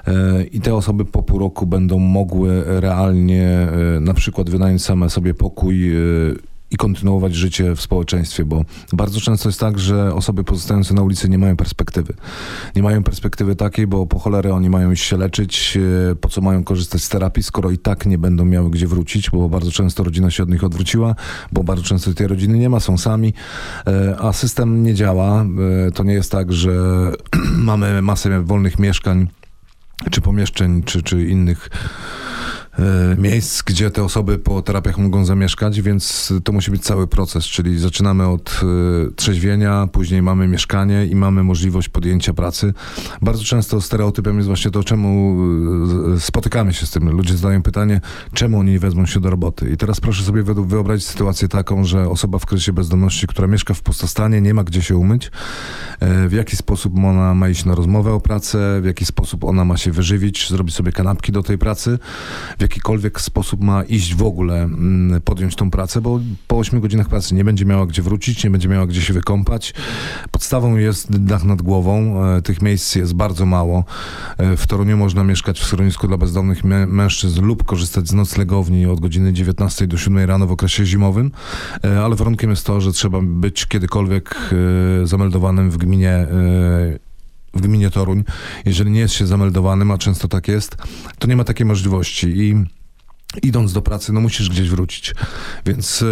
E, 0.08 0.44
I 0.44 0.62
te 0.62 0.76
osoby 0.76 1.06
po 1.06 1.24
pół 1.24 1.40
roku 1.40 1.66
będą 1.66 2.00
mogły 2.00 2.64
realnie 2.66 3.68
na 4.02 4.14
przykład 4.14 4.50
wynająć 4.50 4.84
same 4.84 5.10
sobie 5.10 5.34
pokój 5.34 5.92
i 6.76 6.78
kontynuować 6.78 7.36
życie 7.36 7.76
w 7.76 7.82
społeczeństwie, 7.82 8.46
bo 8.46 8.66
bardzo 8.94 9.22
często 9.22 9.50
jest 9.50 9.60
tak, 9.60 9.80
że 9.80 10.14
osoby 10.14 10.44
pozostające 10.44 10.94
na 10.94 11.02
ulicy 11.02 11.30
nie 11.30 11.38
mają 11.38 11.56
perspektywy. 11.56 12.14
Nie 12.76 12.84
mają 12.84 13.04
perspektywy 13.04 13.56
takiej, 13.56 13.88
bo 13.88 14.06
po 14.06 14.20
cholerę 14.20 14.54
oni 14.54 14.70
mają 14.70 14.92
iść 14.92 15.04
się 15.04 15.18
leczyć, 15.18 15.78
e, 16.12 16.16
po 16.16 16.30
co 16.30 16.42
mają 16.42 16.64
korzystać 16.64 17.04
z 17.04 17.10
terapii, 17.10 17.44
skoro 17.44 17.72
i 17.72 17.78
tak 17.78 18.06
nie 18.06 18.18
będą 18.18 18.46
miały 18.46 18.70
gdzie 18.70 18.88
wrócić, 18.88 19.30
bo 19.30 19.50
bardzo 19.50 19.72
często 19.72 20.04
rodzina 20.04 20.32
się 20.32 20.44
od 20.44 20.50
nich 20.50 20.64
odwróciła, 20.64 21.16
bo 21.52 21.64
bardzo 21.64 21.84
często 21.84 22.14
tej 22.14 22.28
rodziny 22.28 22.58
nie 22.58 22.70
ma, 22.70 22.80
są 22.80 22.98
sami, 22.98 23.34
e, 23.88 24.18
a 24.20 24.34
system 24.34 24.84
nie 24.84 24.94
działa. 24.94 25.46
E, 25.88 25.92
to 25.92 26.04
nie 26.04 26.14
jest 26.14 26.32
tak, 26.32 26.54
że 26.54 26.72
mamy 27.72 28.02
masę 28.02 28.42
wolnych 28.42 28.80
mieszkań, 28.80 29.28
czy 30.12 30.22
pomieszczeń, 30.22 30.84
czy, 30.84 31.04
czy 31.04 31.26
innych 31.28 31.70
miejsc, 33.18 33.64
gdzie 33.64 33.92
te 33.92 34.04
osoby 34.04 34.38
po 34.38 34.62
terapiach 34.62 34.98
mogą 34.98 35.26
zamieszkać, 35.26 35.82
więc 35.82 36.34
to 36.44 36.52
musi 36.52 36.72
być 36.72 36.84
cały 36.84 37.08
proces, 37.08 37.46
czyli 37.46 37.80
zaczynamy 37.80 38.28
od 38.28 38.62
e, 38.64 39.12
trzeźwienia, 39.12 39.88
później 39.92 40.22
mamy 40.22 40.48
mieszkanie 40.48 41.06
i 41.06 41.16
mamy 41.16 41.44
możliwość 41.44 41.90
podjęcia 41.90 42.34
pracy. 42.34 42.74
Bardzo 43.22 43.44
często 43.44 43.82
stereotypem 43.82 44.36
jest 44.36 44.48
właśnie 44.48 44.72
to, 44.72 44.84
czemu 44.84 45.38
e, 46.16 46.20
spotykamy 46.20 46.74
się 46.74 46.86
z 46.86 46.92
tym. 46.92 47.10
Ludzie 47.10 47.38
zadają 47.38 47.62
pytanie, 47.62 48.02
czemu 48.34 48.60
oni 48.60 48.72
nie 48.72 48.80
wezmą 48.80 49.06
się 49.06 49.20
do 49.20 49.30
roboty. 49.30 49.70
I 49.70 49.78
teraz 49.78 50.00
proszę 50.00 50.24
sobie 50.24 50.44
wyobrazić 50.44 51.08
sytuację 51.08 51.48
taką, 51.48 51.86
że 51.86 52.10
osoba 52.10 52.40
w 52.40 52.46
kryzysie 52.46 52.74
bezdomności, 52.74 53.28
która 53.28 53.48
mieszka 53.48 53.74
w 53.74 53.82
pustostanie, 53.82 54.42
nie 54.42 54.54
ma 54.54 54.64
gdzie 54.64 54.82
się 54.82 54.98
umyć, 54.98 55.32
w 56.02 56.32
jaki 56.32 56.56
sposób 56.56 56.94
ona 56.98 57.34
ma 57.34 57.50
iść 57.50 57.66
na 57.66 57.76
rozmowę 57.76 58.14
o 58.14 58.20
pracę, 58.20 58.82
w 58.82 58.86
jaki 58.86 59.06
sposób 59.06 59.44
ona 59.44 59.66
ma 59.66 59.78
się 59.78 59.92
wyżywić, 59.92 60.50
zrobić 60.50 60.76
sobie 60.76 60.92
kanapki 60.92 61.32
do 61.32 61.44
tej 61.44 61.58
pracy, 61.58 62.00
w 62.60 62.62
jakikolwiek 62.66 63.22
sposób 63.22 63.64
ma 63.64 63.84
iść 63.84 64.16
w 64.16 64.24
ogóle, 64.24 64.64
mm, 64.64 65.22
podjąć 65.22 65.56
tą 65.56 65.72
pracę, 65.72 66.02
bo 66.02 66.20
po 66.48 66.58
8 66.58 66.80
godzinach 66.80 67.10
pracy 67.10 67.36
nie 67.36 67.44
będzie 67.44 67.66
miała 67.66 67.86
gdzie 67.86 68.02
wrócić, 68.02 68.44
nie 68.44 68.50
będzie 68.50 68.70
miała 68.70 68.88
gdzie 68.88 69.02
się 69.02 69.14
wykąpać. 69.14 69.74
Podstawą 70.32 70.78
jest 70.78 71.18
dach 71.26 71.44
nad 71.44 71.62
głową. 71.62 72.26
E, 72.26 72.42
tych 72.42 72.62
miejsc 72.62 72.96
jest 72.96 73.14
bardzo 73.14 73.46
mało. 73.46 73.84
E, 74.38 74.58
w 74.58 74.68
Toruniu 74.68 74.98
można 74.98 75.24
mieszkać 75.24 75.60
w 75.60 75.66
schronisku 75.66 76.08
dla 76.08 76.18
bezdomnych 76.18 76.64
mężczyzn 76.88 77.42
lub 77.42 77.64
korzystać 77.64 78.08
z 78.08 78.14
noclegowni 78.14 78.86
od 78.86 79.00
godziny 79.00 79.34
19 79.34 79.88
do 79.88 79.98
7 79.98 80.26
rano 80.26 80.48
w 80.48 80.52
okresie 80.52 80.86
zimowym, 80.86 81.32
e, 81.84 82.02
ale 82.04 82.16
warunkiem 82.16 82.50
jest 82.50 82.66
to, 82.66 82.82
że 82.82 82.92
trzeba 82.92 83.20
być 83.22 83.66
kiedykolwiek 83.66 84.36
zameldowanym 85.04 85.72
w 85.72 85.78
gminie 85.78 86.28
w 87.56 87.62
gminie 87.62 87.90
Toruń, 87.90 88.24
jeżeli 88.66 88.92
nie 88.92 89.00
jest 89.00 89.14
się 89.14 89.28
zameldowanym, 89.28 89.92
a 89.92 89.98
często 89.98 90.28
tak 90.28 90.48
jest, 90.48 90.78
to 91.20 91.28
nie 91.28 91.36
ma 91.36 91.44
takiej 91.44 91.66
możliwości. 91.66 92.28
I 92.28 92.66
idąc 93.44 93.74
do 93.74 93.82
pracy, 93.82 94.14
no 94.14 94.22
musisz 94.22 94.50
gdzieś 94.50 94.70
wrócić. 94.70 95.14
Więc 95.66 96.02
e, 96.02 96.06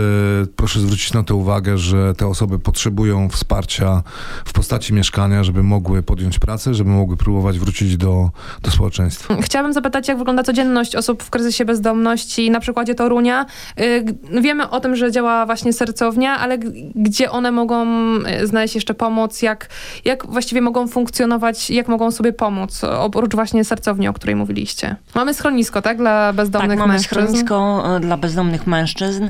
proszę 0.56 0.80
zwrócić 0.80 1.14
na 1.14 1.24
to 1.24 1.36
uwagę, 1.36 1.78
że 1.78 2.14
te 2.14 2.28
osoby 2.28 2.60
potrzebują 2.60 3.30
wsparcia 3.30 4.04
w 4.46 4.54
postaci 4.54 4.94
mieszkania, 4.94 5.44
żeby 5.44 5.64
mogły 5.64 6.04
podjąć 6.04 6.40
pracę, 6.40 6.74
żeby 6.74 6.90
mogły 6.90 7.18
próbować 7.18 7.60
wrócić 7.60 7.98
do, 7.98 8.30
do 8.62 8.72
społeczeństwa. 8.72 9.38
Chciałabym 9.42 9.74
zapytać, 9.74 10.08
jak 10.08 10.18
wygląda 10.18 10.44
codzienność 10.44 10.96
osób 10.96 11.24
w 11.24 11.30
kryzysie 11.30 11.66
bezdomności 11.66 12.52
na 12.52 12.60
przykładzie 12.60 12.96
Torunia. 12.96 13.46
Y, 13.80 14.42
wiemy 14.42 14.70
o 14.70 14.80
tym, 14.80 14.96
że 14.96 15.12
działa 15.12 15.46
właśnie 15.46 15.74
sercownia, 15.74 16.40
ale 16.40 16.58
gdzie 16.96 17.32
one 17.32 17.52
mogą 17.52 17.86
y, 18.18 18.48
znaleźć 18.48 18.76
jeszcze 18.76 18.94
pomoc? 18.94 19.42
Jak, 19.42 19.70
jak 20.06 20.26
właściwie 20.26 20.62
mogą 20.62 20.88
funkcjonować? 20.88 21.70
Jak 21.70 21.88
mogą 21.88 22.12
sobie 22.12 22.34
pomóc? 22.34 22.82
Oprócz 22.84 23.36
właśnie 23.36 23.64
sercowni, 23.64 24.08
o 24.08 24.14
której 24.14 24.36
mówiliście. 24.36 24.96
Mamy 25.16 25.34
schronisko, 25.34 25.82
tak? 25.82 25.98
Dla 25.98 26.34
bezdomnych 26.34 26.80
tak, 26.80 26.88
mężczyzn 26.88 27.13
schronisko 27.14 27.84
e, 27.96 28.00
dla 28.00 28.18
bezdomnych 28.18 28.68
mężczyzn, 28.68 29.30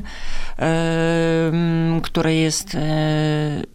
które 2.02 2.34
jest 2.34 2.74
e, 2.74 2.80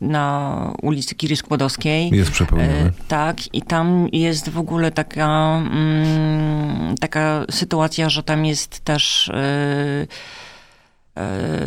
na 0.02 0.74
ulicy 0.82 1.16
Kiry 1.16 1.36
Skłodowskiej. 1.36 2.10
Jest 2.10 2.32
przepełnione. 2.32 2.92
Tak, 3.08 3.56
i 3.56 3.62
tam 3.62 4.08
jest 4.12 4.50
w 4.50 4.58
ogóle 4.58 4.92
taka, 4.92 5.58
mm, 5.58 6.96
taka 7.00 7.46
sytuacja, 7.52 8.10
że 8.10 8.24
tam 8.24 8.46
jest 8.46 8.80
też 8.80 9.30
e, 9.30 10.08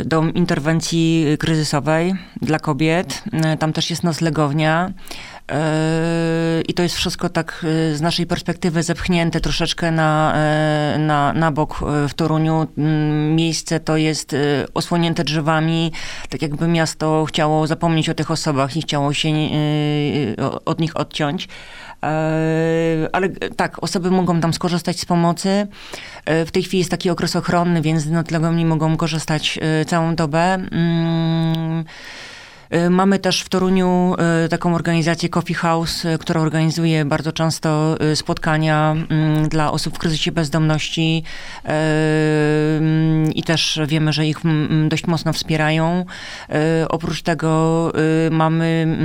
dom 0.05 0.33
interwencji 0.33 1.25
kryzysowej 1.39 2.13
dla 2.41 2.59
kobiet. 2.59 3.23
Tam 3.59 3.73
też 3.73 3.89
jest 3.89 4.03
noclegownia. 4.03 4.91
I 6.67 6.73
to 6.73 6.83
jest 6.83 6.95
wszystko 6.95 7.29
tak 7.29 7.65
e, 7.91 7.95
z 7.95 8.01
naszej 8.01 8.25
perspektywy 8.25 8.83
zepchnięte 8.83 9.41
troszeczkę 9.41 9.91
na, 9.91 10.33
e, 10.35 10.97
na, 10.99 11.33
na 11.33 11.51
bok 11.51 11.79
w 12.09 12.13
Toruniu. 12.13 12.67
Mm, 12.77 13.35
miejsce 13.35 13.79
to 13.79 13.97
jest 13.97 14.35
osłonięte 14.73 15.23
drzewami, 15.23 15.91
tak 16.29 16.41
jakby 16.41 16.67
miasto 16.67 17.25
chciało 17.25 17.67
zapomnieć 17.67 18.09
o 18.09 18.13
tych 18.13 18.31
osobach 18.31 18.77
i 18.77 18.81
chciało 18.81 19.13
się 19.13 19.29
od 20.65 20.79
nich 20.79 20.97
odciąć. 20.97 21.47
Ale 23.11 23.29
tak, 23.55 23.83
osoby 23.83 24.11
mogą 24.11 24.39
tam 24.39 24.53
skorzystać 24.53 24.99
z 24.99 25.05
pomocy. 25.05 25.67
W 26.25 26.51
tej 26.51 26.63
chwili 26.63 26.77
jest 26.77 26.91
taki 26.91 27.09
okres 27.09 27.35
ochronny, 27.35 27.81
więc 27.81 28.01
z 28.01 28.09
nie 28.55 28.65
mogą 28.65 28.97
korzystać 28.97 29.59
całą 29.87 30.15
dobę. 30.15 30.57
Mm, 32.73 32.83
E, 32.83 32.89
mamy 32.89 33.19
też 33.19 33.41
w 33.41 33.49
Toruniu 33.49 34.15
e, 34.17 34.49
taką 34.49 34.75
organizację 34.75 35.29
Coffee 35.29 35.53
House, 35.53 36.05
e, 36.05 36.17
która 36.17 36.41
organizuje 36.41 37.05
bardzo 37.05 37.31
często 37.31 37.97
spotkania 38.15 38.95
mm, 39.09 39.49
dla 39.49 39.71
osób 39.71 39.95
w 39.95 39.99
kryzysie 39.99 40.31
bezdomności 40.31 41.23
i 43.35 43.43
też 43.43 43.79
wiemy, 43.87 44.13
że 44.13 44.25
ich 44.27 44.37
dość 44.87 45.07
mocno 45.07 45.33
wspierają. 45.33 46.05
Oprócz 46.89 47.21
tego 47.21 47.91
mamy 48.31 48.97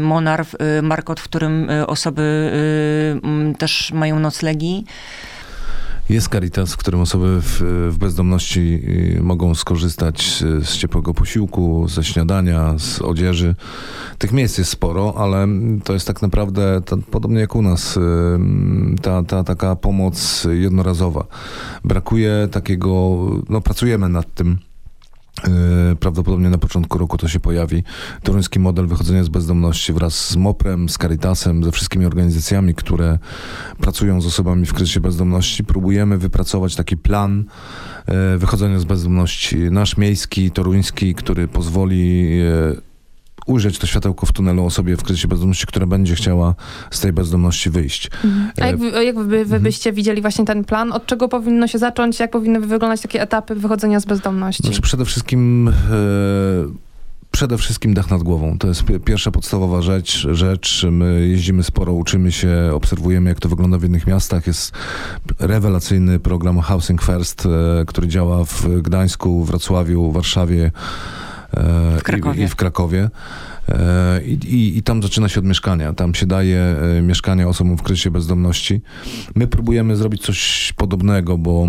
Monarw, 0.00 0.56
markot, 0.82 1.20
w 1.20 1.24
którym 1.24 1.68
osoby 1.86 2.52
też 3.58 3.92
mają 3.92 4.18
noclegi. 4.18 4.84
Jest 6.08 6.28
Caritas, 6.28 6.72
w 6.72 6.76
którym 6.76 7.00
osoby 7.00 7.40
w, 7.40 7.62
w, 7.92 7.98
bezdomności 7.98 8.82
y, 9.18 9.22
mogą 9.22 9.54
skorzystać 9.54 10.42
z 10.62 10.76
ciepłego 10.76 11.14
posiłku, 11.14 11.88
ze 11.88 12.04
śniadania, 12.04 12.74
z 12.78 13.02
odzieży. 13.02 13.54
Tych 14.18 14.32
miejsc 14.32 14.58
jest 14.58 14.70
sporo, 14.70 15.14
ale 15.16 15.48
to 15.84 15.92
jest 15.92 16.06
tak 16.06 16.22
naprawdę, 16.22 16.80
to, 16.84 16.96
podobnie 16.96 17.40
jak 17.40 17.54
u 17.54 17.62
nas, 17.62 17.96
y, 17.96 18.00
ta, 19.02 19.22
ta 19.22 19.44
taka 19.44 19.76
pomoc 19.76 20.46
jednorazowa. 20.50 21.26
Brakuje 21.84 22.48
takiego, 22.50 23.18
no 23.48 23.60
pracujemy 23.60 24.08
nad 24.08 24.34
tym 24.34 24.58
prawdopodobnie 26.00 26.50
na 26.50 26.58
początku 26.58 26.98
roku 26.98 27.16
to 27.16 27.28
się 27.28 27.40
pojawi. 27.40 27.82
Toruński 28.22 28.60
model 28.60 28.86
wychodzenia 28.86 29.24
z 29.24 29.28
bezdomności 29.28 29.92
wraz 29.92 30.30
z 30.30 30.36
MOPRem, 30.36 30.88
z 30.88 30.98
Caritasem, 30.98 31.64
ze 31.64 31.72
wszystkimi 31.72 32.06
organizacjami, 32.06 32.74
które 32.74 33.18
pracują 33.80 34.20
z 34.20 34.26
osobami 34.26 34.66
w 34.66 34.74
kryzysie 34.74 35.00
bezdomności. 35.00 35.64
Próbujemy 35.64 36.18
wypracować 36.18 36.76
taki 36.76 36.96
plan 36.96 37.44
e, 38.06 38.38
wychodzenia 38.38 38.78
z 38.78 38.84
bezdomności. 38.84 39.56
Nasz 39.56 39.96
miejski, 39.96 40.50
toruński, 40.50 41.14
który 41.14 41.48
pozwoli 41.48 42.30
e, 42.40 42.93
ujrzeć 43.46 43.78
to 43.78 43.86
światełko 43.86 44.26
w 44.26 44.32
tunelu 44.32 44.64
osobie 44.64 44.96
w 44.96 45.02
kryzysie 45.02 45.28
bezdomności, 45.28 45.66
która 45.66 45.86
będzie 45.86 46.14
chciała 46.14 46.54
z 46.90 47.00
tej 47.00 47.12
bezdomności 47.12 47.70
wyjść. 47.70 48.10
Mhm. 48.24 48.50
A 48.60 48.66
jak, 48.66 48.78
wy, 48.78 49.04
jak 49.04 49.16
wy, 49.16 49.24
wy 49.24 49.40
mhm. 49.40 49.62
byście 49.62 49.92
widzieli 49.92 50.22
właśnie 50.22 50.44
ten 50.44 50.64
plan? 50.64 50.92
Od 50.92 51.06
czego 51.06 51.28
powinno 51.28 51.66
się 51.66 51.78
zacząć? 51.78 52.20
Jak 52.20 52.30
powinny 52.30 52.60
wyglądać 52.60 53.00
takie 53.00 53.22
etapy 53.22 53.54
wychodzenia 53.54 54.00
z 54.00 54.04
bezdomności? 54.04 54.62
Znaczy 54.62 54.82
przede 54.82 55.04
wszystkim... 55.04 55.68
E, 55.68 56.84
przede 57.34 57.58
wszystkim 57.58 57.94
dach 57.94 58.10
nad 58.10 58.22
głową. 58.22 58.58
To 58.58 58.68
jest 58.68 58.84
pierwsza 59.04 59.30
podstawowa 59.30 59.82
rzecz. 59.82 60.26
rzecz. 60.32 60.86
My 60.90 61.28
jeździmy 61.28 61.62
sporo, 61.62 61.92
uczymy 61.92 62.32
się, 62.32 62.70
obserwujemy, 62.72 63.30
jak 63.30 63.40
to 63.40 63.48
wygląda 63.48 63.78
w 63.78 63.84
innych 63.84 64.06
miastach. 64.06 64.46
Jest 64.46 64.72
rewelacyjny 65.38 66.18
program 66.18 66.60
Housing 66.60 67.02
First, 67.02 67.46
e, 67.46 67.84
który 67.84 68.08
działa 68.08 68.44
w 68.44 68.82
Gdańsku, 68.82 69.44
Wrocławiu, 69.44 70.12
Warszawie, 70.12 70.70
w 71.98 72.02
Krakowie. 72.02 72.40
I, 72.40 72.44
i 72.44 72.48
w 72.48 72.56
Krakowie. 72.56 73.10
E, 73.68 74.22
I, 74.24 74.32
i, 74.32 74.78
I, 74.78 74.82
tam 74.82 75.02
zaczyna 75.02 75.28
się 75.28 75.40
od 75.40 75.46
mieszkania. 75.46 75.92
Tam 75.92 76.14
się 76.14 76.26
daje 76.26 76.60
e, 76.98 77.02
mieszkanie 77.02 77.48
osobom 77.48 77.78
w 77.78 77.82
kryzysie 77.82 78.10
bezdomności. 78.10 78.80
My 79.34 79.46
próbujemy 79.46 79.96
zrobić 79.96 80.22
coś 80.22 80.72
podobnego, 80.76 81.38
bo 81.38 81.68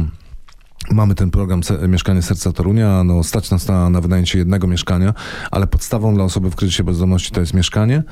Mamy 0.92 1.16
ten 1.16 1.32
program 1.32 1.62
Mieszkanie 1.88 2.22
Serca 2.22 2.52
Torunia, 2.52 3.04
no 3.04 3.24
stać 3.24 3.52
nas 3.52 3.68
na, 3.68 3.90
na 3.90 4.02
wynajęcie 4.02 4.40
jednego 4.40 4.68
mieszkania, 4.68 5.14
ale 5.52 5.68
podstawą 5.68 6.16
dla 6.16 6.24
osoby 6.24 6.52
w 6.52 6.56
kryzysie 6.56 6.84
bezdomności 6.84 7.32
to 7.32 7.40
jest 7.40 7.54
mieszkanie, 7.54 8.04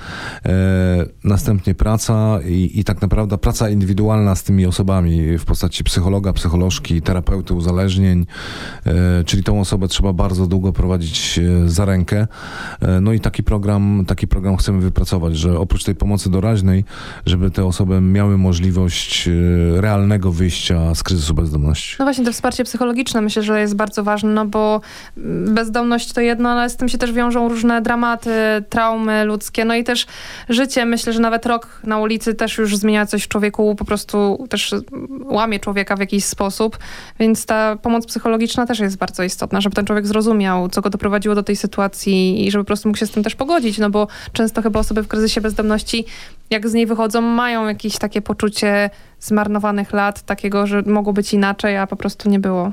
e, 0.46 0.52
następnie 1.24 1.76
praca 1.76 2.40
i, 2.46 2.72
i 2.80 2.84
tak 2.84 3.02
naprawdę 3.02 3.38
praca 3.38 3.70
indywidualna 3.70 4.36
z 4.36 4.44
tymi 4.44 4.66
osobami 4.66 5.38
w 5.38 5.46
postaci 5.46 5.84
psychologa, 5.84 6.34
psycholożki, 6.34 7.02
terapeuty 7.02 7.54
uzależnień, 7.54 8.26
e, 8.86 9.24
czyli 9.24 9.44
tą 9.44 9.60
osobę 9.60 9.88
trzeba 9.88 10.14
bardzo 10.14 10.48
długo 10.48 10.74
prowadzić 10.74 11.40
e, 11.40 11.70
za 11.70 11.86
rękę. 11.86 12.28
E, 12.82 13.02
no 13.02 13.14
i 13.14 13.20
taki 13.20 13.44
program, 13.44 14.04
taki 14.08 14.28
program 14.28 14.58
chcemy 14.58 14.82
wypracować, 14.82 15.38
że 15.38 15.60
oprócz 15.60 15.84
tej 15.84 15.96
pomocy 15.96 16.30
doraźnej, 16.30 16.86
żeby 17.26 17.52
te 17.52 17.66
osoby 17.66 18.02
miały 18.02 18.38
możliwość 18.38 19.28
e, 19.28 19.32
realnego 19.82 20.32
wyjścia 20.32 20.96
z 20.96 21.04
kryzysu 21.04 21.34
bezdomności. 21.34 21.96
No 22.00 22.06
właśnie 22.06 22.26
to 22.26 22.34
wsparcie 22.34 22.63
wsparcie 22.64 22.74
psychologiczne 22.74 23.22
myślę, 23.22 23.44
że 23.44 23.60
jest 23.60 23.76
bardzo 23.76 24.04
ważne, 24.04 24.30
no 24.30 24.46
bo 24.46 24.82
bezdomność 25.48 26.14
to 26.14 26.22
jedno, 26.22 26.50
ale 26.50 26.70
z 26.70 26.78
tym 26.78 26.90
się 26.90 26.98
też 26.98 27.12
wiążą 27.12 27.50
różne 27.50 27.82
dramaty, 27.82 28.32
traumy 28.70 29.26
ludzkie, 29.26 29.66
no 29.66 29.76
i 29.76 29.84
też 29.84 30.06
życie. 30.50 30.86
Myślę, 30.86 31.14
że 31.14 31.20
nawet 31.20 31.46
rok 31.46 31.68
na 31.84 31.98
ulicy 32.00 32.34
też 32.34 32.58
już 32.58 32.78
zmienia 32.78 33.06
coś 33.06 33.24
w 33.24 33.28
człowieku, 33.28 33.76
po 33.76 33.86
prostu 33.86 34.48
też 34.50 34.76
łamie 35.26 35.60
człowieka 35.60 35.96
w 35.96 36.00
jakiś 36.00 36.26
sposób, 36.26 36.78
więc 37.20 37.46
ta 37.46 37.76
pomoc 37.76 38.06
psychologiczna 38.06 38.66
też 38.66 38.80
jest 38.80 38.98
bardzo 38.98 39.24
istotna, 39.24 39.62
żeby 39.62 39.76
ten 39.76 39.86
człowiek 39.86 40.08
zrozumiał, 40.08 40.70
co 40.70 40.82
go 40.82 40.90
doprowadziło 40.90 41.36
do 41.36 41.44
tej 41.44 41.56
sytuacji 41.56 42.46
i 42.48 42.52
żeby 42.52 42.64
po 42.64 42.68
prostu 42.68 42.90
mógł 42.90 42.98
się 42.98 43.06
z 43.06 43.12
tym 43.12 43.24
też 43.24 43.36
pogodzić, 43.36 43.78
no 43.78 43.90
bo 43.90 44.08
często 44.34 44.62
chyba 44.62 44.80
osoby 44.80 45.04
w 45.04 45.08
kryzysie 45.08 45.42
bezdomności, 45.42 46.06
jak 46.50 46.70
z 46.70 46.74
niej 46.74 46.86
wychodzą, 46.86 47.22
mają 47.22 47.68
jakieś 47.68 47.98
takie 47.98 48.22
poczucie 48.22 48.90
zmarnowanych 49.24 49.94
lat, 49.94 50.22
takiego, 50.22 50.68
że 50.68 50.82
mogło 50.82 51.14
być 51.14 51.34
inaczej, 51.34 51.78
a 51.78 51.88
po 51.88 51.96
prostu 51.96 52.30
nie 52.30 52.40
było. 52.40 52.72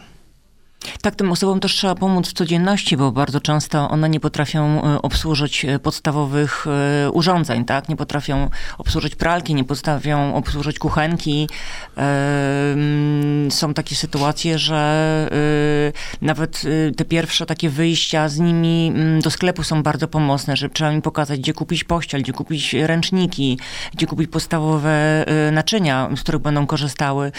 Tak, 1.02 1.14
tym 1.14 1.32
osobom 1.32 1.60
też 1.60 1.72
trzeba 1.72 1.94
pomóc 1.94 2.28
w 2.28 2.32
codzienności, 2.32 2.96
bo 2.96 3.12
bardzo 3.12 3.40
często 3.40 3.90
one 3.90 4.08
nie 4.08 4.20
potrafią 4.20 4.82
e, 4.84 5.02
obsłużyć 5.02 5.64
e, 5.64 5.78
podstawowych 5.78 6.66
e, 6.66 7.10
urządzeń, 7.10 7.64
tak? 7.64 7.88
Nie 7.88 7.96
potrafią 7.96 8.50
obsłużyć 8.78 9.14
pralki, 9.14 9.54
nie 9.54 9.64
potrafią 9.64 10.34
obsłużyć 10.34 10.78
kuchenki. 10.78 11.48
Są 13.50 13.74
takie 13.74 13.96
sytuacje, 13.96 14.58
że 14.58 15.30
nawet 16.22 16.62
te 16.96 17.04
pierwsze 17.04 17.46
takie 17.46 17.70
wyjścia 17.70 18.28
z 18.28 18.38
nimi 18.38 18.92
mm, 18.94 19.20
do 19.20 19.30
sklepu 19.30 19.62
są 19.62 19.82
bardzo 19.82 20.08
pomocne, 20.08 20.56
że 20.56 20.68
trzeba 20.68 20.92
im 20.92 21.02
pokazać, 21.02 21.40
gdzie 21.40 21.52
kupić 21.52 21.84
pościel, 21.84 22.22
gdzie 22.22 22.32
kupić 22.32 22.74
ręczniki, 22.74 23.58
gdzie 23.94 24.06
kupić 24.06 24.30
podstawowe 24.30 25.24
naczynia, 25.52 26.08
z 26.16 26.20
których 26.20 26.42
będą 26.42 26.66
korzystały. 26.66 27.32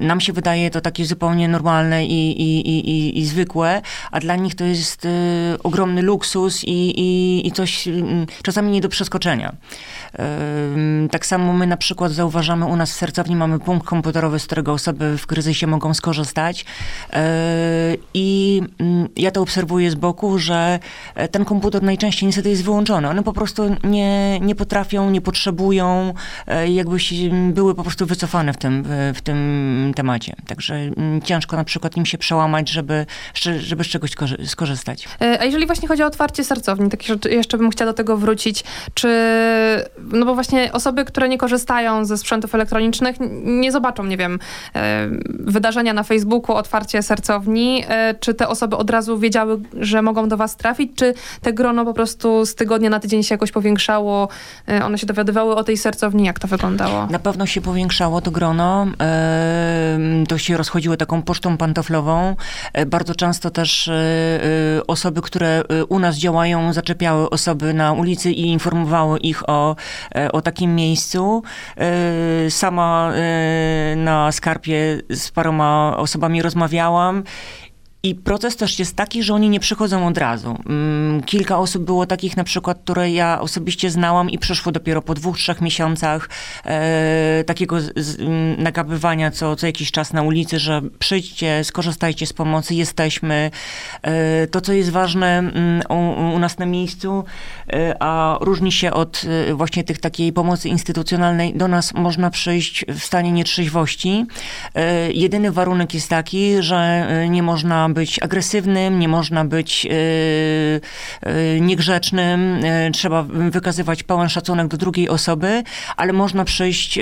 Nam 0.00 0.20
się 0.20 0.32
wydaje 0.32 0.70
to 0.70 0.80
takie 0.80 1.04
zupełnie 1.04 1.48
normalne 1.48 2.06
i, 2.06 2.42
i 2.42 2.73
i, 2.78 3.18
i, 3.18 3.26
zwykłe, 3.26 3.82
a 4.10 4.20
dla 4.20 4.36
nich 4.36 4.54
to 4.54 4.64
jest 4.64 5.04
y, 5.04 5.08
ogromny 5.62 6.02
luksus 6.02 6.64
i, 6.64 7.00
i, 7.00 7.46
i 7.46 7.52
coś 7.52 7.88
y, 7.88 8.02
czasami 8.42 8.70
nie 8.70 8.80
do 8.80 8.88
przeskoczenia. 8.88 9.54
Tak 11.10 11.26
samo 11.26 11.52
my 11.52 11.66
na 11.66 11.76
przykład 11.76 12.12
zauważamy 12.12 12.66
u 12.66 12.76
nas 12.76 12.92
w 12.92 12.94
Sercowni 12.94 13.36
mamy 13.36 13.58
punkt 13.58 13.86
komputerowy, 13.86 14.38
z 14.38 14.46
którego 14.46 14.72
osoby 14.72 15.18
w 15.18 15.26
kryzysie 15.26 15.66
mogą 15.66 15.94
skorzystać 15.94 16.64
y, 16.64 17.16
i 18.14 18.62
mm, 18.78 19.08
ja 19.16 19.30
to 19.30 19.42
obserwuję 19.42 19.90
z 19.90 19.94
boku, 19.94 20.38
że 20.38 20.78
ten 21.30 21.44
komputer 21.44 21.82
najczęściej 21.82 22.26
niestety 22.26 22.50
jest 22.50 22.64
wyłączony. 22.64 23.08
One 23.08 23.22
po 23.22 23.32
prostu 23.32 23.62
nie, 23.84 24.40
nie 24.40 24.54
potrafią, 24.54 25.10
nie 25.10 25.20
potrzebują, 25.20 26.14
y, 26.64 26.68
jakby 26.68 26.96
były 27.52 27.74
po 27.74 27.82
prostu 27.82 28.06
wycofane 28.06 28.52
w 28.52 28.56
tym, 28.56 28.84
w 29.14 29.20
tym 29.22 29.92
temacie. 29.96 30.36
Także 30.46 30.74
mm, 30.74 31.22
ciężko 31.22 31.56
na 31.56 31.64
przykład 31.64 31.96
im 31.96 32.06
się 32.06 32.18
przełamać 32.18 32.70
żeby, 32.70 33.06
żeby 33.58 33.84
z 33.84 33.86
czegoś 33.86 34.10
skorzystać. 34.46 35.08
E, 35.20 35.40
a 35.40 35.44
jeżeli 35.44 35.66
właśnie 35.66 35.88
chodzi 35.88 36.02
o 36.02 36.06
otwarcie 36.06 36.44
sercowni, 36.44 36.90
tak 36.90 37.00
jeszcze 37.30 37.58
bym 37.58 37.70
chciała 37.70 37.90
do 37.90 37.96
tego 37.96 38.16
wrócić, 38.16 38.64
czy, 38.94 39.08
no 40.12 40.26
bo 40.26 40.34
właśnie 40.34 40.72
osoby, 40.72 41.04
które 41.04 41.28
nie 41.28 41.38
korzystają 41.38 42.04
ze 42.04 42.18
sprzętów 42.18 42.54
elektronicznych, 42.54 43.16
nie 43.44 43.72
zobaczą, 43.72 44.04
nie 44.04 44.16
wiem, 44.16 44.38
e, 44.74 45.08
wydarzenia 45.28 45.92
na 45.92 46.02
Facebooku, 46.02 46.56
otwarcie 46.56 47.02
sercowni, 47.02 47.84
e, 47.88 48.14
czy 48.20 48.34
te 48.34 48.48
osoby 48.48 48.76
od 48.76 48.90
razu 48.90 49.18
wiedziały, 49.18 49.60
że 49.80 50.02
mogą 50.02 50.28
do 50.28 50.36
was 50.36 50.56
trafić, 50.56 50.92
czy 50.96 51.14
te 51.42 51.52
grono 51.52 51.84
po 51.84 51.94
prostu 51.94 52.46
z 52.46 52.54
tygodnia 52.54 52.90
na 52.90 53.00
tydzień 53.00 53.22
się 53.22 53.34
jakoś 53.34 53.52
powiększało, 53.52 54.28
one 54.84 54.98
się 54.98 55.06
dowiadywały 55.06 55.56
o 55.56 55.64
tej 55.64 55.76
sercowni, 55.76 56.24
jak 56.24 56.38
to 56.38 56.48
wyglądało? 56.48 57.06
Na 57.06 57.18
pewno 57.18 57.46
się 57.46 57.60
powiększało 57.60 58.20
to 58.20 58.30
grono, 58.30 58.86
to 60.28 60.38
się 60.38 60.56
rozchodziło 60.56 60.96
taką 60.96 61.22
pocztą 61.22 61.56
pantoflową, 61.56 62.36
E, 62.72 62.86
bardzo 62.86 63.14
często 63.14 63.50
też 63.50 63.88
e, 63.88 63.94
e, 63.94 64.86
osoby, 64.86 65.22
które 65.22 65.62
u 65.88 65.98
nas 65.98 66.16
działają, 66.16 66.72
zaczepiały 66.72 67.30
osoby 67.30 67.74
na 67.74 67.92
ulicy 67.92 68.30
i 68.30 68.46
informowały 68.46 69.18
ich 69.18 69.48
o, 69.48 69.76
o 70.32 70.42
takim 70.42 70.74
miejscu. 70.74 71.42
Sama 72.48 73.12
na 73.96 74.32
skarpie 74.32 75.02
z 75.10 75.30
paroma 75.30 75.94
osobami 75.96 76.42
rozmawiałam 76.42 77.24
i 78.04 78.14
proces 78.14 78.56
też 78.56 78.78
jest 78.78 78.96
taki, 78.96 79.22
że 79.22 79.34
oni 79.34 79.48
nie 79.48 79.60
przychodzą 79.60 80.06
od 80.06 80.18
razu. 80.18 80.58
Mm, 80.66 81.22
kilka 81.22 81.58
osób 81.58 81.84
było 81.84 82.06
takich 82.06 82.36
na 82.36 82.44
przykład, 82.44 82.78
które 82.82 83.10
ja 83.10 83.40
osobiście 83.40 83.90
znałam 83.90 84.30
i 84.30 84.38
przyszło 84.38 84.72
dopiero 84.72 85.02
po 85.02 85.14
dwóch, 85.14 85.38
trzech 85.38 85.60
miesiącach 85.60 86.28
e, 86.64 87.44
takiego 87.46 87.80
z, 87.80 88.20
mm, 88.20 88.62
nagabywania 88.62 89.30
co, 89.30 89.56
co 89.56 89.66
jakiś 89.66 89.90
czas 89.90 90.12
na 90.12 90.22
ulicy, 90.22 90.58
że 90.58 90.82
przyjdźcie, 90.98 91.64
skorzystajcie 91.64 92.26
z 92.26 92.32
pomocy, 92.32 92.74
jesteśmy. 92.74 93.50
E, 94.02 94.46
to, 94.46 94.60
co 94.60 94.72
jest 94.72 94.90
ważne 94.90 95.38
mm, 95.38 95.82
u, 95.88 96.34
u, 96.34 96.38
nas 96.38 96.58
na 96.58 96.66
miejscu, 96.66 97.24
e, 97.72 97.96
a 98.02 98.38
różni 98.40 98.72
się 98.72 98.92
od 98.92 99.22
e, 99.50 99.54
właśnie 99.54 99.84
tych 99.84 99.98
takiej 99.98 100.32
pomocy 100.32 100.68
instytucjonalnej, 100.68 101.54
do 101.54 101.68
nas 101.68 101.94
można 101.94 102.30
przyjść 102.30 102.84
w 102.88 103.00
stanie 103.00 103.32
nietrzeźwości. 103.32 104.26
E, 104.74 105.12
jedyny 105.12 105.52
warunek 105.52 105.94
jest 105.94 106.08
taki, 106.08 106.62
że 106.62 106.76
e, 106.76 107.28
nie 107.28 107.42
można 107.42 107.93
być 107.94 108.22
agresywnym, 108.22 108.98
nie 108.98 109.08
można 109.08 109.44
być 109.44 109.84
yy, 109.84 111.60
niegrzecznym, 111.60 112.60
yy, 112.60 112.90
trzeba 112.90 113.22
wykazywać 113.22 114.02
pełen 114.02 114.28
szacunek 114.28 114.68
do 114.68 114.76
drugiej 114.76 115.08
osoby, 115.08 115.62
ale 115.96 116.12
można 116.12 116.44
przyjść 116.44 116.98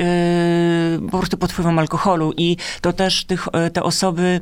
po 1.10 1.18
prostu 1.18 1.36
pod 1.36 1.52
wpływem 1.52 1.78
alkoholu 1.78 2.32
i 2.36 2.56
to 2.80 2.92
też 2.92 3.24
tych, 3.24 3.48
te 3.72 3.82
osoby 3.82 4.40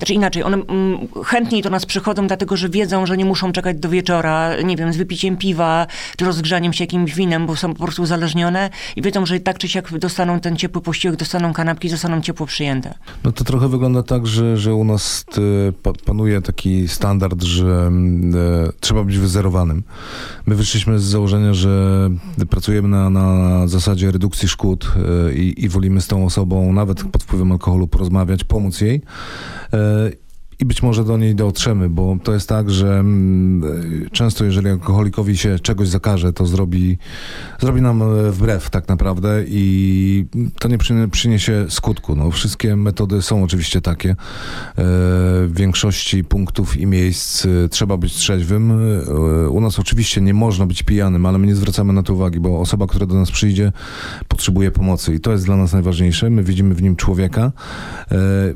znaczy 0.00 0.14
inaczej, 0.14 0.42
one 0.42 0.56
mm, 0.56 1.08
chętniej 1.24 1.62
do 1.62 1.70
nas 1.70 1.86
przychodzą, 1.86 2.26
dlatego 2.26 2.56
że 2.56 2.68
wiedzą, 2.68 3.06
że 3.06 3.16
nie 3.16 3.24
muszą 3.24 3.52
czekać 3.52 3.76
do 3.76 3.88
wieczora, 3.88 4.62
nie 4.64 4.76
wiem, 4.76 4.92
z 4.92 4.96
wypiciem 4.96 5.36
piwa, 5.36 5.86
czy 6.16 6.24
rozgrzaniem 6.24 6.72
się 6.72 6.84
jakimś 6.84 7.14
winem, 7.14 7.46
bo 7.46 7.56
są 7.56 7.74
po 7.74 7.84
prostu 7.84 8.02
uzależnione 8.02 8.70
i 8.96 9.02
wiedzą, 9.02 9.26
że 9.26 9.40
tak 9.40 9.58
czy 9.58 9.68
siak 9.68 9.98
dostaną 9.98 10.40
ten 10.40 10.56
ciepły 10.56 10.82
posiłek, 10.82 11.16
dostaną 11.16 11.52
kanapki, 11.52 11.88
zostaną 11.88 12.20
ciepło 12.20 12.46
przyjęte. 12.46 12.94
No 13.24 13.32
to 13.32 13.44
trochę 13.44 13.68
wygląda 13.68 13.99
tak, 14.02 14.26
że, 14.26 14.56
że 14.56 14.74
u 14.74 14.84
nas 14.84 15.24
e, 15.38 16.02
panuje 16.06 16.42
taki 16.42 16.88
standard, 16.88 17.42
że 17.42 17.90
e, 18.34 18.72
trzeba 18.80 19.04
być 19.04 19.18
wyzerowanym. 19.18 19.82
My 20.46 20.54
wyszliśmy 20.54 20.98
z 20.98 21.02
założenia, 21.02 21.54
że 21.54 22.10
pracujemy 22.50 22.88
na, 22.88 23.10
na 23.10 23.68
zasadzie 23.68 24.10
redukcji 24.10 24.48
szkód 24.48 24.92
e, 25.28 25.34
i, 25.34 25.64
i 25.64 25.68
wolimy 25.68 26.00
z 26.00 26.06
tą 26.06 26.26
osobą 26.26 26.72
nawet 26.72 27.04
pod 27.04 27.22
wpływem 27.22 27.52
alkoholu 27.52 27.86
porozmawiać, 27.86 28.44
pomóc 28.44 28.80
jej 28.80 29.02
i 30.60 30.64
być 30.64 30.82
może 30.82 31.04
do 31.04 31.16
niej 31.16 31.34
dotrzemy, 31.34 31.88
bo 31.88 32.16
to 32.22 32.34
jest 32.34 32.48
tak, 32.48 32.70
że 32.70 32.98
mm, 32.98 34.08
często 34.12 34.44
jeżeli 34.44 34.68
alkoholikowi 34.68 35.36
się 35.36 35.58
czegoś 35.58 35.88
zakaże, 35.88 36.32
to 36.32 36.46
zrobi, 36.46 36.98
zrobi 37.60 37.82
nam 37.82 38.02
e, 38.02 38.30
wbrew 38.30 38.70
tak 38.70 38.88
naprawdę 38.88 39.44
i 39.46 40.26
to 40.58 40.68
nie 40.68 40.78
przyniesie 41.10 41.66
skutku. 41.68 42.16
No, 42.16 42.30
wszystkie 42.30 42.76
metody 42.76 43.22
są 43.22 43.44
oczywiście 43.44 43.80
takie. 43.80 44.10
E, 44.10 44.14
w 44.76 45.52
większości 45.54 46.24
punktów 46.24 46.76
i 46.76 46.86
miejsc 46.86 47.46
e, 47.46 47.68
trzeba 47.68 47.96
być 47.96 48.14
trzeźwym. 48.14 48.72
U 49.50 49.60
nas 49.60 49.78
oczywiście 49.78 50.20
nie 50.20 50.34
można 50.34 50.66
być 50.66 50.82
pijanym, 50.82 51.26
ale 51.26 51.38
my 51.38 51.46
nie 51.46 51.54
zwracamy 51.54 51.92
na 51.92 52.02
to 52.02 52.14
uwagi, 52.14 52.40
bo 52.40 52.60
osoba, 52.60 52.86
która 52.86 53.06
do 53.06 53.14
nas 53.14 53.30
przyjdzie, 53.30 53.72
potrzebuje 54.28 54.70
pomocy 54.70 55.14
i 55.14 55.20
to 55.20 55.32
jest 55.32 55.44
dla 55.44 55.56
nas 55.56 55.72
najważniejsze. 55.72 56.30
My 56.30 56.42
widzimy 56.42 56.74
w 56.74 56.82
nim 56.82 56.96
człowieka, 56.96 57.52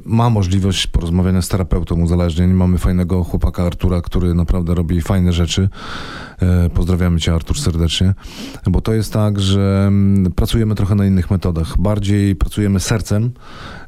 ma 0.04 0.30
możliwość 0.30 0.86
porozmawiania 0.86 1.42
z 1.42 1.48
terapeutą, 1.48 1.93
spektrum 1.94 2.02
uzależnień. 2.02 2.52
Mamy 2.52 2.78
fajnego 2.78 3.24
chłopaka 3.24 3.62
Artura, 3.62 4.00
który 4.00 4.34
naprawdę 4.34 4.74
robi 4.74 5.00
fajne 5.00 5.32
rzeczy. 5.32 5.68
E, 6.42 6.70
pozdrawiamy 6.70 7.20
cię 7.20 7.34
Artur 7.34 7.60
serdecznie, 7.60 8.14
bo 8.66 8.80
to 8.80 8.94
jest 8.94 9.12
tak, 9.12 9.40
że 9.40 9.84
mm, 9.88 10.32
pracujemy 10.32 10.74
trochę 10.74 10.94
na 10.94 11.06
innych 11.06 11.30
metodach. 11.30 11.78
Bardziej 11.78 12.36
pracujemy 12.36 12.80
sercem 12.80 13.32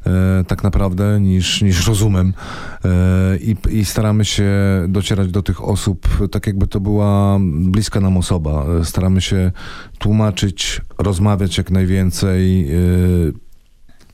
e, 0.05 0.43
tak 0.47 0.63
naprawdę 0.63 1.19
niż, 1.21 1.61
niż 1.61 1.87
rozumem 1.87 2.33
e, 2.85 3.37
I, 3.37 3.55
i 3.69 3.85
staramy 3.85 4.25
się 4.25 4.51
docierać 4.87 5.31
do 5.31 5.41
tych 5.41 5.63
osób 5.63 6.07
tak 6.31 6.47
jakby 6.47 6.67
to 6.67 6.79
była 6.79 7.37
bliska 7.41 7.99
nam 7.99 8.17
osoba. 8.17 8.65
Staramy 8.83 9.21
się 9.21 9.51
tłumaczyć, 9.99 10.81
rozmawiać 10.97 11.57
jak 11.57 11.71
najwięcej 11.71 12.67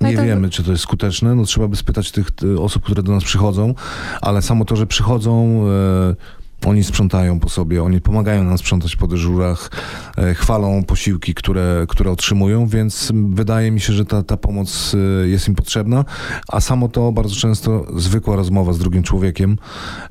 nie 0.03 0.17
wiemy, 0.17 0.49
czy 0.49 0.63
to 0.63 0.71
jest 0.71 0.83
skuteczne. 0.83 1.35
No, 1.35 1.43
trzeba 1.43 1.67
by 1.67 1.75
spytać 1.75 2.11
tych 2.11 2.27
osób, 2.59 2.83
które 2.83 3.03
do 3.03 3.11
nas 3.11 3.23
przychodzą, 3.23 3.75
ale 4.21 4.41
samo 4.41 4.65
to, 4.65 4.75
że 4.75 4.87
przychodzą, 4.87 5.65
e, 5.69 6.42
oni 6.65 6.83
sprzątają 6.83 7.39
po 7.39 7.49
sobie, 7.49 7.83
oni 7.83 8.01
pomagają 8.01 8.43
nam 8.43 8.57
sprzątać 8.57 8.95
po 8.95 9.07
dyżurach, 9.07 9.71
e, 10.17 10.33
chwalą 10.33 10.83
posiłki, 10.83 11.33
które, 11.33 11.85
które 11.89 12.11
otrzymują, 12.11 12.67
więc 12.67 13.11
wydaje 13.29 13.71
mi 13.71 13.81
się, 13.81 13.93
że 13.93 14.05
ta, 14.05 14.23
ta 14.23 14.37
pomoc 14.37 14.95
e, 15.23 15.27
jest 15.27 15.47
im 15.47 15.55
potrzebna, 15.55 16.05
a 16.47 16.61
samo 16.61 16.89
to 16.89 17.11
bardzo 17.11 17.35
często 17.35 17.85
zwykła 17.95 18.35
rozmowa 18.35 18.73
z 18.73 18.79
drugim 18.79 19.03
człowiekiem 19.03 19.57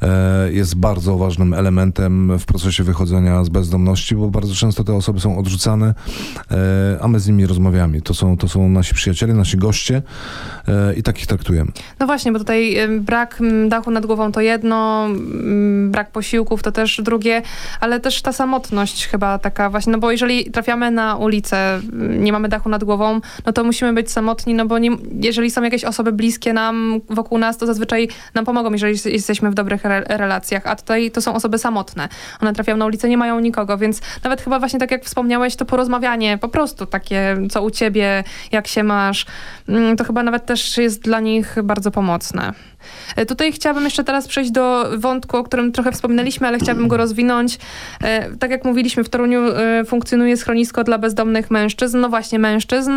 e, 0.03 0.53
jest 0.53 0.77
bardzo 0.77 1.17
ważnym 1.17 1.55
elementem 1.55 2.38
w 2.38 2.45
procesie 2.45 2.85
wychodzenia 2.85 3.45
z 3.45 3.49
bezdomności, 3.49 4.17
bo 4.17 4.31
bardzo 4.31 4.55
często 4.55 4.85
te 4.85 4.95
osoby 4.95 5.21
są 5.21 5.38
odrzucane, 5.38 5.95
a 7.01 7.09
my 7.09 7.21
z 7.21 7.29
nimi 7.29 7.47
rozmawiamy. 7.47 8.03
To 8.03 8.15
są, 8.15 8.37
to 8.37 8.49
są 8.49 8.69
nasi 8.69 8.95
przyjaciele, 8.95 9.35
nasi 9.35 9.57
goście 9.57 10.03
i 10.97 11.03
takich 11.03 11.27
traktujemy. 11.27 11.73
No 12.01 12.07
właśnie, 12.07 12.33
bo 12.33 12.38
tutaj 12.38 12.77
brak 13.01 13.43
dachu 13.69 13.91
nad 13.91 14.07
głową 14.07 14.33
to 14.33 14.41
jedno, 14.41 15.09
brak 15.91 16.11
posiłku 16.11 16.41
to 16.44 16.72
też 16.72 17.00
drugie, 17.02 17.42
ale 17.81 18.00
też 18.00 18.22
ta 18.22 18.33
samotność 18.33 19.07
chyba 19.07 19.38
taka 19.38 19.70
właśnie, 19.70 19.92
no 19.92 19.98
bo 19.98 20.11
jeżeli 20.11 20.50
trafiamy 20.50 20.90
na 20.90 21.16
ulicę, 21.16 21.81
nie 22.18 22.33
mamy 22.33 22.48
dachu 22.48 22.68
nad 22.68 22.85
głową, 22.85 23.20
no 23.46 23.52
to 23.52 23.64
musimy 23.64 23.92
być 23.92 24.11
samotni, 24.11 24.55
no 24.55 24.66
bo 24.66 24.78
nie, 24.78 24.90
jeżeli 25.20 25.50
są 25.50 25.62
jakieś 25.62 25.85
osoby 25.85 26.12
bliskie 26.12 26.52
nam, 26.52 27.00
wokół 27.11 27.38
nas, 27.38 27.59
to 27.59 27.66
zazwyczaj 27.66 28.09
nam 28.35 28.44
pomogą, 28.44 28.72
jeżeli 28.72 28.98
jesteśmy 29.05 29.50
w 29.50 29.55
dobrych 29.55 29.87
re 29.87 30.05
relacjach, 30.09 30.66
a 30.66 30.76
tutaj 30.76 31.11
to 31.11 31.20
są 31.20 31.35
osoby 31.35 31.59
samotne. 31.59 32.09
One 32.40 32.52
trafiają 32.52 32.76
na 32.76 32.87
ulicę, 32.87 33.09
nie 33.09 33.18
mają 33.18 33.40
nikogo, 33.40 33.78
więc 33.78 34.00
nawet 34.24 34.42
chyba 34.42 34.59
właśnie 34.59 34.78
tak 34.78 34.90
jak 34.90 35.05
wspomniałeś, 35.05 35.57
to 35.57 35.64
porozmawianie, 35.64 36.38
po 36.38 36.48
prostu 36.48 36.87
takie, 36.87 37.37
co 37.50 37.62
u 37.62 37.70
ciebie, 37.70 38.24
jak 38.52 38.66
się 38.66 38.83
masz, 38.85 39.26
mm, 39.68 39.96
to 39.96 40.05
chyba 40.05 40.22
nawet 40.22 40.46
też 40.46 40.78
jest 40.78 41.02
dla 41.02 41.20
nich 41.20 41.57
bardzo 41.64 41.90
pomocne. 41.90 42.52
E, 43.16 43.27
tutaj 43.27 43.53
chciałabym 43.53 43.85
jeszcze 43.85 44.05
teraz 44.05 44.29
przejść 44.29 44.51
do 44.51 44.85
wątku, 44.99 45.37
o 45.37 45.45
którym 45.45 45.73
trochę 45.73 45.92
wspominaliśmy, 45.92 46.47
ale 46.49 46.59
chciałabym 46.59 46.88
go 46.88 46.97
rozwinąć. 46.97 47.59
E, 48.03 48.37
tak 48.37 48.51
jak 48.51 48.64
mówiliśmy, 48.64 49.05
w 49.05 49.09
Toruniu 49.09 49.40
e, 49.40 49.85
funkcjonuje 49.85 50.37
schronisko 50.37 50.85
dla 50.85 50.99
bezdomnych 50.99 51.51
mężczyzn, 51.51 52.01
no 52.01 52.09
właśnie 52.09 52.38
mężczyzn. 52.38 52.92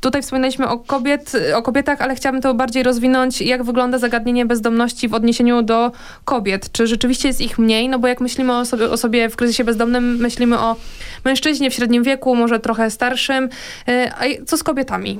Tutaj 0.00 0.22
wspominaliśmy 0.22 0.68
o, 0.68 0.78
kobiet, 0.78 1.32
o 1.54 1.62
kobietach, 1.62 2.00
ale 2.00 2.14
chciałabym 2.14 2.42
to 2.42 2.54
bardziej 2.54 2.82
rozwinąć. 2.82 3.40
Jak 3.40 3.62
wygląda 3.62 3.98
zagadnienie 3.98 4.46
bezdomności 4.46 5.08
w 5.08 5.14
odniesieniu 5.14 5.62
do 5.62 5.92
kobiet? 6.24 6.72
Czy 6.72 6.86
rzeczywiście 6.86 7.28
jest 7.28 7.40
ich 7.40 7.58
mniej? 7.58 7.88
No 7.88 7.98
bo 7.98 8.08
jak 8.08 8.20
myślimy 8.20 8.56
o 8.56 8.64
sobie, 8.64 8.90
o 8.90 8.96
sobie 8.96 9.28
w 9.28 9.36
kryzysie 9.36 9.64
bezdomnym, 9.64 10.16
myślimy 10.16 10.58
o 10.58 10.76
mężczyźnie 11.24 11.70
w 11.70 11.74
średnim 11.74 12.02
wieku, 12.02 12.36
może 12.36 12.60
trochę 12.60 12.90
starszym. 12.90 13.48
A 14.20 14.44
co 14.46 14.56
z 14.56 14.62
kobietami? 14.62 15.18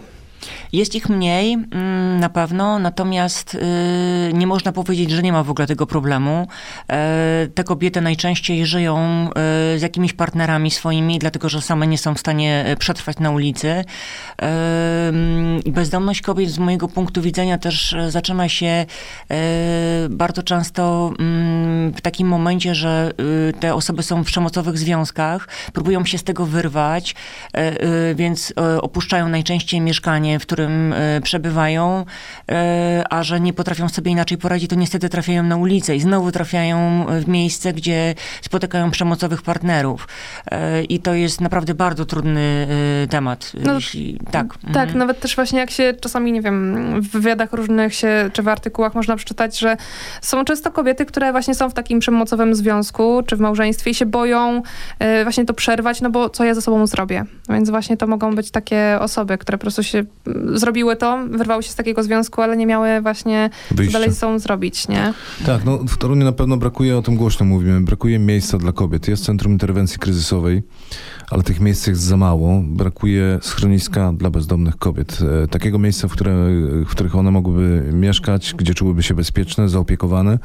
Jest 0.73 0.95
ich 0.95 1.09
mniej 1.09 1.53
mm, 1.53 2.21
na 2.21 2.29
pewno, 2.29 2.79
natomiast 2.79 3.55
y, 3.55 3.59
nie 4.35 4.47
można 4.47 4.73
powiedzieć, 4.73 5.11
że 5.11 5.23
nie 5.23 5.33
ma 5.33 5.43
w 5.43 5.51
ogóle 5.51 5.67
tego 5.67 5.87
problemu. 5.87 6.47
E, 6.91 7.49
te 7.55 7.65
kobiety 7.65 8.01
najczęściej 8.01 8.67
żyją 8.67 9.29
y, 9.75 9.79
z 9.79 9.83
jakimiś 9.83 10.13
partnerami 10.13 10.71
swoimi, 10.71 11.19
dlatego 11.19 11.49
że 11.49 11.63
same 11.63 11.87
nie 11.87 11.99
są 11.99 12.15
w 12.15 12.19
stanie 12.19 12.65
e, 12.67 12.77
przetrwać 12.77 13.19
na 13.19 13.31
ulicy. 13.31 13.69
E, 13.69 13.85
mm, 15.09 15.61
bezdomność 15.67 16.23
kobiet 16.23 16.51
z 16.51 16.59
mojego 16.59 16.89
punktu 16.89 17.23
widzenia 17.23 17.59
też 17.59 17.97
zaczyna 18.09 18.49
się 18.49 18.87
bardzo 20.11 20.43
często 20.43 21.13
mm, 21.19 21.93
w 21.93 22.01
takim 22.01 22.29
momencie, 22.29 22.75
że 22.75 23.13
y, 23.49 23.53
te 23.61 23.75
osoby 23.75 24.03
są 24.03 24.23
w 24.23 24.27
przemocowych 24.27 24.79
związkach, 24.79 25.49
próbują 25.73 26.05
się 26.05 26.19
z 26.19 26.25
tego 26.25 26.47
wyrwać, 26.47 27.15
więc 28.15 28.53
opuszczają 28.83 29.29
najczęściej 29.29 29.81
mieszkanie, 29.81 30.39
w 30.39 30.43
którym 30.43 30.60
e, 30.69 31.21
przebywają, 31.21 32.05
e, 32.51 33.05
a 33.11 33.23
że 33.23 33.41
nie 33.41 33.53
potrafią 33.53 33.89
sobie 33.89 34.11
inaczej 34.11 34.39
poradzić, 34.39 34.71
to 34.71 34.77
niestety 34.77 35.09
trafiają 35.09 35.43
na 35.43 35.57
ulicę 35.57 35.97
i 35.97 36.01
znowu 36.01 36.33
trafiają 36.33 37.07
w 37.21 37.29
miejsce, 37.29 37.73
gdzie 37.73 38.15
spotykają 38.43 38.91
przemocowych 38.91 39.43
partnerów. 39.43 40.09
E, 40.51 40.83
I 40.83 41.01
to 41.01 41.15
jest 41.15 41.41
naprawdę 41.41 41.75
bardzo 41.75 42.05
trudny 42.05 42.67
temat. 43.11 43.53
No, 43.65 43.75
jeśli, 43.75 44.19
tak. 44.31 44.59
Tak, 44.73 44.83
mhm. 44.83 44.99
nawet 44.99 45.21
też 45.21 45.37
właśnie 45.37 45.59
jak 45.59 45.71
się 45.71 45.95
czasami, 46.01 46.33
nie 46.33 46.43
wiem, 46.43 47.01
w 47.03 47.09
wywiadach 47.09 47.53
różnych 47.53 47.95
się, 47.95 48.31
czy 48.33 48.43
w 48.43 48.49
artykułach 48.49 48.95
można 48.95 49.17
przeczytać, 49.17 49.59
że 49.59 49.77
są 50.21 50.45
często 50.45 50.71
kobiety, 50.71 51.07
które 51.07 51.33
właśnie 51.33 51.55
są 51.55 51.71
w 51.71 51.75
takim 51.75 52.01
przemocowym 52.01 52.55
związku, 52.55 53.23
czy 53.27 53.37
w 53.37 53.41
małżeństwie 53.41 53.91
i 53.91 53.95
się 53.95 54.07
boją 54.07 54.63
właśnie 55.23 55.45
to 55.45 55.55
przerwać, 55.55 56.01
no 56.01 56.11
bo 56.11 56.31
co 56.31 56.45
ja 56.45 56.55
ze 56.55 56.63
sobą 56.63 56.87
zrobię? 56.87 57.25
Więc 57.49 57.71
właśnie 57.71 57.97
to 57.97 58.07
mogą 58.07 58.35
być 58.35 58.51
takie 58.51 58.99
osoby, 59.01 59.39
które 59.39 59.59
po 59.59 59.63
prostu 59.63 59.83
się 59.83 60.05
zrobiły 60.55 60.97
to, 60.97 61.19
wyrwały 61.31 61.63
się 61.63 61.71
z 61.71 61.75
takiego 61.75 62.03
związku, 62.03 62.43
ale 62.43 62.57
nie 62.57 62.67
miały 62.67 63.01
właśnie 63.01 63.51
Wyjścia. 63.71 63.93
co 63.93 63.99
dalej 63.99 64.11
ze 64.11 64.17
sobą 64.17 64.39
zrobić, 64.39 64.89
nie? 64.89 65.13
Tak, 65.47 65.65
no 65.65 65.79
w 65.79 65.97
Toruniu 65.97 66.25
na 66.25 66.33
pewno 66.33 66.57
brakuje, 66.57 66.99
o 66.99 67.03
tym 67.03 67.17
głośno 67.17 67.47
mówimy, 67.47 67.81
brakuje 67.81 68.19
miejsca 68.19 68.59
dla 68.59 68.73
kobiet. 68.73 69.09
Jest 69.09 69.25
Centrum 69.25 69.53
Interwencji 69.53 69.99
Kryzysowej, 69.99 70.63
ale 71.31 71.43
tych 71.43 71.61
miejsc 71.61 71.87
jest 71.87 72.01
za 72.01 72.17
mało. 72.17 72.63
Brakuje 72.67 73.39
schroniska 73.43 74.13
dla 74.13 74.31
bezdomnych 74.31 74.77
kobiet. 74.77 75.19
E, 75.45 75.49
takiego 75.49 75.79
miejsca, 75.79 76.09
w, 76.09 76.13
które, 76.13 76.35
w 76.87 76.91
których 76.91 77.17
one 77.17 77.31
mogłyby 77.31 77.91
mieszkać, 77.93 78.55
gdzie 78.59 78.75
czułyby 78.75 79.03
się 79.03 79.15
bezpieczne, 79.15 79.69
zaopiekowane. 79.69 80.39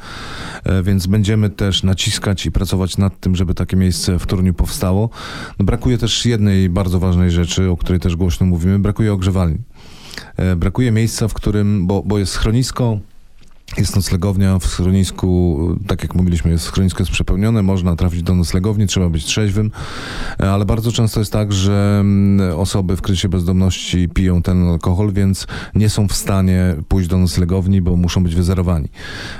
E, 0.64 0.82
więc 0.82 1.06
będziemy 1.06 1.50
też 1.50 1.82
naciskać 1.82 2.46
i 2.46 2.52
pracować 2.52 2.98
nad 2.98 3.20
tym, 3.20 3.36
żeby 3.36 3.54
takie 3.54 3.76
miejsce 3.76 4.18
w 4.18 4.26
Toruniu 4.26 4.54
powstało. 4.54 5.10
No, 5.58 5.64
brakuje 5.64 5.98
też 5.98 6.26
jednej 6.26 6.68
bardzo 6.68 6.98
ważnej 6.98 7.30
rzeczy, 7.30 7.70
o 7.70 7.76
której 7.76 8.00
też 8.00 8.16
głośno 8.16 8.46
mówimy. 8.46 8.78
Brakuje 8.78 9.12
ogrzewalni. 9.12 9.58
E, 10.36 10.56
brakuje 10.56 10.92
miejsca, 10.92 11.28
w 11.28 11.34
którym, 11.34 11.86
bo, 11.86 12.02
bo 12.02 12.18
jest 12.18 12.32
schronisko, 12.32 12.98
jest 13.78 13.96
noclegownia 13.96 14.58
w 14.58 14.66
schronisku, 14.66 15.58
tak 15.86 16.02
jak 16.02 16.14
mówiliśmy, 16.14 16.50
jest 16.50 16.64
schronisko 16.64 17.02
jest 17.02 17.12
przepełnione, 17.12 17.62
można 17.62 17.96
trafić 17.96 18.22
do 18.22 18.34
noclegowni, 18.34 18.86
trzeba 18.86 19.08
być 19.08 19.24
trzeźwym, 19.24 19.70
e, 20.40 20.50
ale 20.50 20.64
bardzo 20.64 20.92
często 20.92 21.20
jest 21.20 21.32
tak, 21.32 21.52
że 21.52 21.98
mm, 22.00 22.58
osoby 22.58 22.96
w 22.96 23.02
kryzysie 23.02 23.28
bezdomności 23.28 24.08
piją 24.08 24.42
ten 24.42 24.68
alkohol, 24.68 25.12
więc 25.12 25.46
nie 25.74 25.88
są 25.88 26.08
w 26.08 26.12
stanie 26.12 26.76
pójść 26.88 27.08
do 27.08 27.18
noclegowni, 27.18 27.82
bo 27.82 27.96
muszą 27.96 28.22
być 28.22 28.34
wyzerowani. 28.34 28.88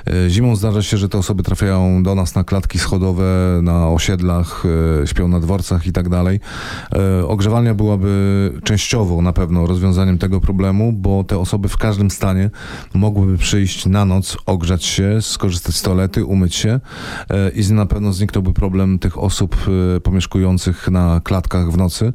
E, 0.07 0.31
zimą 0.31 0.57
zdarza 0.57 0.83
się, 0.83 0.97
że 0.97 1.09
te 1.09 1.19
osoby 1.19 1.43
trafiają 1.43 2.03
do 2.03 2.15
nas 2.15 2.35
na 2.35 2.45
klatki 2.45 2.79
schodowe, 2.79 3.61
na 3.62 3.89
osiedlach, 3.89 4.62
e, 5.03 5.07
śpią 5.07 5.29
na 5.29 5.41
dworcach 5.41 5.87
i 5.87 5.93
tak 5.93 6.09
dalej. 6.09 6.41
Ogrzewalnia 7.29 7.75
byłaby 7.75 8.53
częściowo 8.65 9.23
na 9.23 9.33
pewno 9.33 9.67
rozwiązaniem 9.67 10.19
tego 10.19 10.41
problemu, 10.41 10.93
bo 10.93 11.25
te 11.25 11.39
osoby 11.39 11.69
w 11.69 11.77
każdym 11.77 12.11
stanie 12.11 12.51
mogłyby 12.95 13.39
przyjść 13.39 13.87
na 13.87 14.05
noc 14.05 14.15
noc, 14.16 14.37
ogrzać 14.46 14.85
się, 14.85 15.22
skorzystać 15.22 15.74
z 15.74 15.83
toalety, 15.83 16.24
umyć 16.24 16.55
się 16.55 16.81
e, 17.31 17.50
i 17.50 17.72
na 17.72 17.87
pewno 17.87 18.12
zniknąłby 18.12 18.52
problem 18.52 18.98
tych 18.98 19.18
osób 19.18 19.57
e, 19.96 20.00
pomieszkujących 20.00 20.90
na 20.90 21.20
klatkach 21.24 21.72
w 21.72 21.76
nocy, 21.76 22.12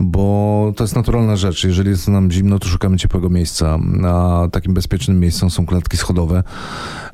bo 0.00 0.72
to 0.76 0.84
jest 0.84 0.96
naturalna 0.96 1.36
rzecz. 1.36 1.64
Jeżeli 1.64 1.90
jest 1.90 2.08
nam 2.08 2.30
zimno, 2.30 2.58
to 2.58 2.68
szukamy 2.68 2.96
ciepłego 2.96 3.30
miejsca, 3.30 3.78
a 4.04 4.48
takim 4.52 4.74
bezpiecznym 4.74 5.20
miejscem 5.20 5.50
są 5.50 5.66
klatki 5.66 5.96
schodowe. 5.96 6.42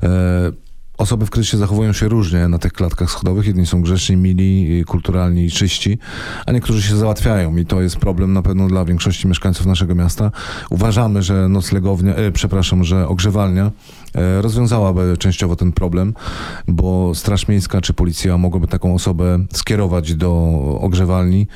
E, 0.03 0.63
Osoby 0.97 1.25
w 1.25 1.29
kryzysie 1.29 1.57
zachowują 1.57 1.93
się 1.93 2.07
różnie 2.07 2.47
na 2.47 2.59
tych 2.59 2.73
klatkach 2.73 3.11
schodowych. 3.11 3.47
Jedni 3.47 3.65
są 3.65 3.81
grzeczni, 3.81 4.17
mili, 4.17 4.83
kulturalni 4.85 5.45
i 5.45 5.51
czyści, 5.51 5.97
a 6.45 6.51
niektórzy 6.51 6.81
się 6.81 6.95
załatwiają 6.95 7.57
i 7.57 7.65
to 7.65 7.81
jest 7.81 7.97
problem 7.97 8.33
na 8.33 8.41
pewno 8.41 8.67
dla 8.67 8.85
większości 8.85 9.27
mieszkańców 9.27 9.65
naszego 9.65 9.95
miasta. 9.95 10.31
Uważamy, 10.69 11.23
że 11.23 11.49
noclegownia, 11.49 12.15
e, 12.15 12.31
przepraszam, 12.31 12.83
że 12.83 13.07
ogrzewalnia 13.07 13.71
rozwiązałaby 14.41 15.17
częściowo 15.17 15.55
ten 15.55 15.71
problem, 15.71 16.13
bo 16.67 17.15
Straż 17.15 17.47
Miejska 17.47 17.81
czy 17.81 17.93
policja 17.93 18.37
mogłaby 18.37 18.67
taką 18.67 18.93
osobę 18.95 19.39
skierować 19.53 20.15
do 20.15 20.59
ogrzewalni 20.81 21.47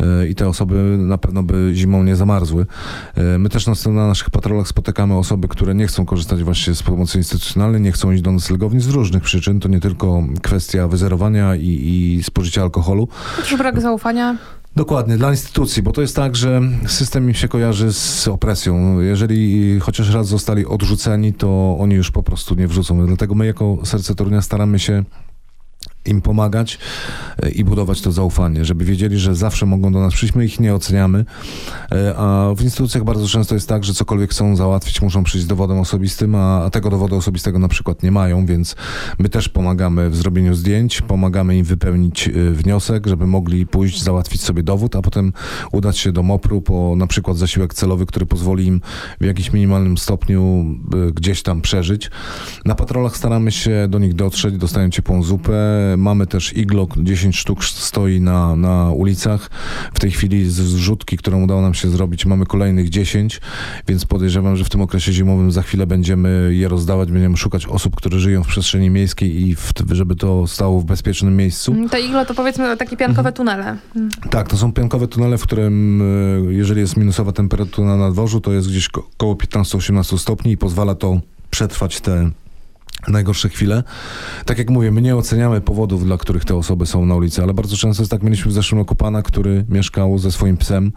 e, 0.00 0.28
i 0.28 0.34
te 0.34 0.48
osoby 0.48 0.74
na 0.98 1.18
pewno 1.18 1.42
by 1.42 1.70
zimą 1.74 2.02
nie 2.02 2.16
zamarzły. 2.16 2.66
E, 3.14 3.38
my 3.38 3.48
też 3.48 3.66
na, 3.66 3.92
na 3.92 4.06
naszych 4.06 4.30
patrolach 4.30 4.68
spotykamy 4.68 5.16
osoby, 5.16 5.48
które 5.48 5.74
nie 5.74 5.86
chcą 5.86 6.06
korzystać 6.06 6.44
właśnie 6.44 6.74
z 6.74 6.82
pomocy 6.82 7.18
instytucjonalnej, 7.18 7.80
nie 7.80 7.92
chcą 7.92 8.12
iść 8.12 8.22
do 8.22 8.32
noclegowni 8.32 8.80
z 8.80 8.88
różnych 8.88 9.22
przyczyn. 9.22 9.60
To 9.60 9.68
nie 9.68 9.80
tylko 9.80 10.22
kwestia 10.42 10.88
wyzerowania 10.88 11.56
i, 11.56 11.66
i 11.66 12.22
spożycia 12.22 12.62
alkoholu. 12.62 13.08
Też 13.36 13.56
brak 13.56 13.80
zaufania. 13.80 14.36
Dokładnie, 14.76 15.16
dla 15.16 15.30
instytucji, 15.30 15.82
bo 15.82 15.92
to 15.92 16.00
jest 16.00 16.16
tak, 16.16 16.36
że 16.36 16.60
system 16.86 17.28
im 17.28 17.34
się 17.34 17.48
kojarzy 17.48 17.92
z 17.92 18.28
opresją. 18.28 19.00
Jeżeli 19.00 19.80
chociaż 19.80 20.14
raz 20.14 20.26
zostali 20.26 20.66
odrzuceni, 20.66 21.32
to 21.32 21.76
oni 21.80 21.94
już 21.94 22.10
po 22.10 22.22
prostu 22.22 22.54
nie 22.54 22.68
wrzucą. 22.68 23.06
Dlatego 23.06 23.34
my 23.34 23.46
jako 23.46 23.78
Serce 23.84 24.14
Torunia 24.14 24.42
staramy 24.42 24.78
się 24.78 25.04
im 26.04 26.20
pomagać 26.20 26.78
e, 27.42 27.50
i 27.50 27.64
budować 27.64 28.00
to 28.00 28.12
zaufanie, 28.12 28.64
żeby 28.64 28.84
wiedzieli, 28.84 29.18
że 29.18 29.34
zawsze 29.34 29.66
mogą 29.66 29.92
do 29.92 30.00
nas 30.00 30.14
przyjść, 30.14 30.34
my 30.34 30.44
ich 30.44 30.60
nie 30.60 30.74
oceniamy, 30.74 31.24
e, 31.92 32.14
a 32.16 32.54
w 32.56 32.62
instytucjach 32.62 33.04
bardzo 33.04 33.28
często 33.28 33.54
jest 33.54 33.68
tak, 33.68 33.84
że 33.84 33.94
cokolwiek 33.94 34.30
chcą 34.30 34.56
załatwić, 34.56 35.02
muszą 35.02 35.24
przyjść 35.24 35.44
z 35.44 35.48
dowodem 35.48 35.78
osobistym, 35.78 36.34
a, 36.34 36.70
tego 36.70 36.90
dowodu 36.90 37.16
osobistego 37.16 37.58
na 37.58 37.68
przykład 37.68 38.02
nie 38.02 38.10
mają, 38.10 38.46
więc 38.46 38.76
my 39.18 39.28
też 39.28 39.48
pomagamy 39.48 40.10
w 40.10 40.16
zrobieniu 40.16 40.54
zdjęć, 40.54 41.00
pomagamy 41.00 41.56
im 41.56 41.64
wypełnić 41.64 42.28
e, 42.28 42.32
wniosek, 42.50 43.06
żeby 43.06 43.26
mogli 43.26 43.66
pójść, 43.66 44.02
załatwić 44.02 44.42
sobie 44.42 44.62
dowód, 44.62 44.96
a 44.96 45.02
potem 45.02 45.32
udać 45.72 45.98
się 45.98 46.12
do 46.12 46.22
MOPR-u 46.22 46.62
po 46.62 46.94
na 46.96 47.06
przykład 47.06 47.36
zasiłek 47.36 47.74
celowy, 47.74 48.06
który 48.06 48.26
pozwoli 48.26 48.66
im 48.66 48.80
w 49.20 49.24
jakimś 49.24 49.52
minimalnym 49.52 49.98
stopniu 49.98 50.64
gdzieś 51.14 51.42
tam 51.42 51.60
przeżyć. 51.60 52.10
Na 52.64 52.74
patrolach 52.74 53.16
staramy 53.16 53.52
się 53.52 53.86
do 53.88 53.98
nich 53.98 54.14
dotrzeć, 54.14 54.56
dostają 54.56 54.90
ciepłą 54.90 55.22
zupę, 55.22 55.52
Mamy 55.96 56.26
też 56.26 56.56
iglo, 56.56 56.88
10 56.96 57.36
sztuk 57.36 57.64
stoi 57.64 58.20
na, 58.20 58.56
na 58.56 58.90
ulicach. 58.90 59.50
W 59.94 60.00
tej 60.00 60.10
chwili 60.10 60.50
z 60.50 60.54
zrzutki, 60.54 61.16
którą 61.16 61.42
udało 61.42 61.62
nam 61.62 61.74
się 61.74 61.88
zrobić, 61.88 62.26
mamy 62.26 62.46
kolejnych 62.46 62.88
10, 62.88 63.40
więc 63.88 64.04
podejrzewam, 64.04 64.56
że 64.56 64.64
w 64.64 64.68
tym 64.68 64.80
okresie 64.80 65.12
zimowym 65.12 65.52
za 65.52 65.62
chwilę 65.62 65.86
będziemy 65.86 66.54
je 66.54 66.68
rozdawać, 66.68 67.12
będziemy 67.12 67.36
szukać 67.36 67.66
osób, 67.66 67.96
które 67.96 68.18
żyją 68.18 68.44
w 68.44 68.46
przestrzeni 68.46 68.90
miejskiej 68.90 69.48
i 69.48 69.54
w, 69.54 69.72
żeby 69.90 70.16
to 70.16 70.46
stało 70.46 70.80
w 70.80 70.84
bezpiecznym 70.84 71.36
miejscu. 71.36 71.72
Mm, 71.72 71.88
te 71.88 72.00
iglo 72.00 72.24
to 72.24 72.34
powiedzmy 72.34 72.76
takie 72.76 72.96
piankowe 72.96 73.28
mhm. 73.28 73.34
tunele. 73.34 73.76
Mm. 73.96 74.10
Tak, 74.30 74.48
to 74.48 74.56
są 74.56 74.72
piankowe 74.72 75.08
tunele, 75.08 75.38
w 75.38 75.42
którym 75.42 76.02
e, 76.48 76.52
jeżeli 76.52 76.80
jest 76.80 76.96
minusowa 76.96 77.32
temperatura 77.32 77.96
na 77.96 78.10
dworzu, 78.10 78.40
to 78.40 78.52
jest 78.52 78.68
gdzieś 78.68 78.88
koło 79.16 79.34
15-18 79.34 80.18
stopni 80.18 80.52
i 80.52 80.56
pozwala 80.56 80.94
to 80.94 81.20
przetrwać 81.50 82.00
te 82.00 82.30
najgorsze 83.08 83.48
chwile. 83.48 83.82
Tak 84.46 84.58
jak 84.58 84.70
mówię, 84.70 84.90
my 84.90 85.02
nie 85.02 85.16
oceniamy 85.16 85.60
powodów, 85.60 86.04
dla 86.04 86.18
których 86.18 86.44
te 86.44 86.56
osoby 86.56 86.86
są 86.86 87.06
na 87.06 87.14
ulicy, 87.14 87.42
ale 87.42 87.54
bardzo 87.54 87.76
często 87.76 88.02
jest 88.02 88.10
tak, 88.10 88.22
mieliśmy 88.22 88.50
w 88.50 88.54
zeszłym 88.54 88.78
roku 88.78 88.94
pana, 88.94 89.22
który 89.22 89.64
mieszkał 89.68 90.18
ze 90.18 90.32
swoim 90.32 90.56
psem. 90.56 90.92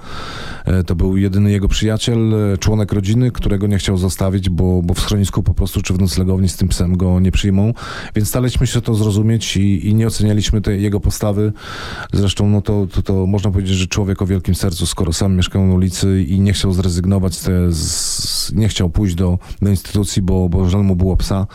E, 0.66 0.84
to 0.84 0.96
był 0.96 1.18
jedyny 1.18 1.52
jego 1.52 1.68
przyjaciel, 1.68 2.34
e, 2.54 2.58
członek 2.58 2.92
rodziny, 2.92 3.32
którego 3.32 3.68
nie 3.68 3.78
chciał 3.78 3.98
zostawić, 3.98 4.50
bo, 4.50 4.82
bo 4.82 4.94
w 4.94 5.00
schronisku 5.00 5.44
po 5.44 5.54
prostu 5.54 5.82
czy 5.82 5.94
w 5.94 6.00
noclegowni 6.00 6.50
z 6.50 6.58
tym 6.58 6.68
psem 6.68 6.98
go 6.98 7.20
nie 7.20 7.32
przyjmą. 7.32 7.74
Więc 8.16 8.30
staraliśmy 8.30 8.68
się 8.68 8.82
to 8.82 8.96
zrozumieć 8.96 9.58
i, 9.58 9.88
i 9.88 9.96
nie 9.96 10.08
ocenialiśmy 10.08 10.62
tej 10.62 10.84
jego 10.84 11.00
postawy. 11.00 11.54
Zresztą 12.14 12.50
no 12.50 12.62
to, 12.62 12.88
to, 12.88 13.02
to 13.02 13.26
można 13.26 13.52
powiedzieć, 13.52 13.76
że 13.76 13.88
człowiek 13.88 14.22
o 14.22 14.26
wielkim 14.26 14.56
sercu, 14.56 14.86
skoro 14.86 15.14
sam 15.14 15.36
mieszkał 15.36 15.68
na 15.68 15.74
ulicy 15.74 16.24
i 16.24 16.40
nie 16.40 16.54
chciał 16.54 16.74
zrezygnować, 16.74 17.36
z, 17.70 18.54
nie 18.54 18.68
chciał 18.68 18.90
pójść 18.90 19.16
do, 19.16 19.40
do 19.62 19.70
instytucji, 19.70 20.22
bo, 20.22 20.50
bo 20.50 20.70
żal 20.70 20.84
mu 20.84 20.96
było 20.96 21.18
psa 21.18 21.48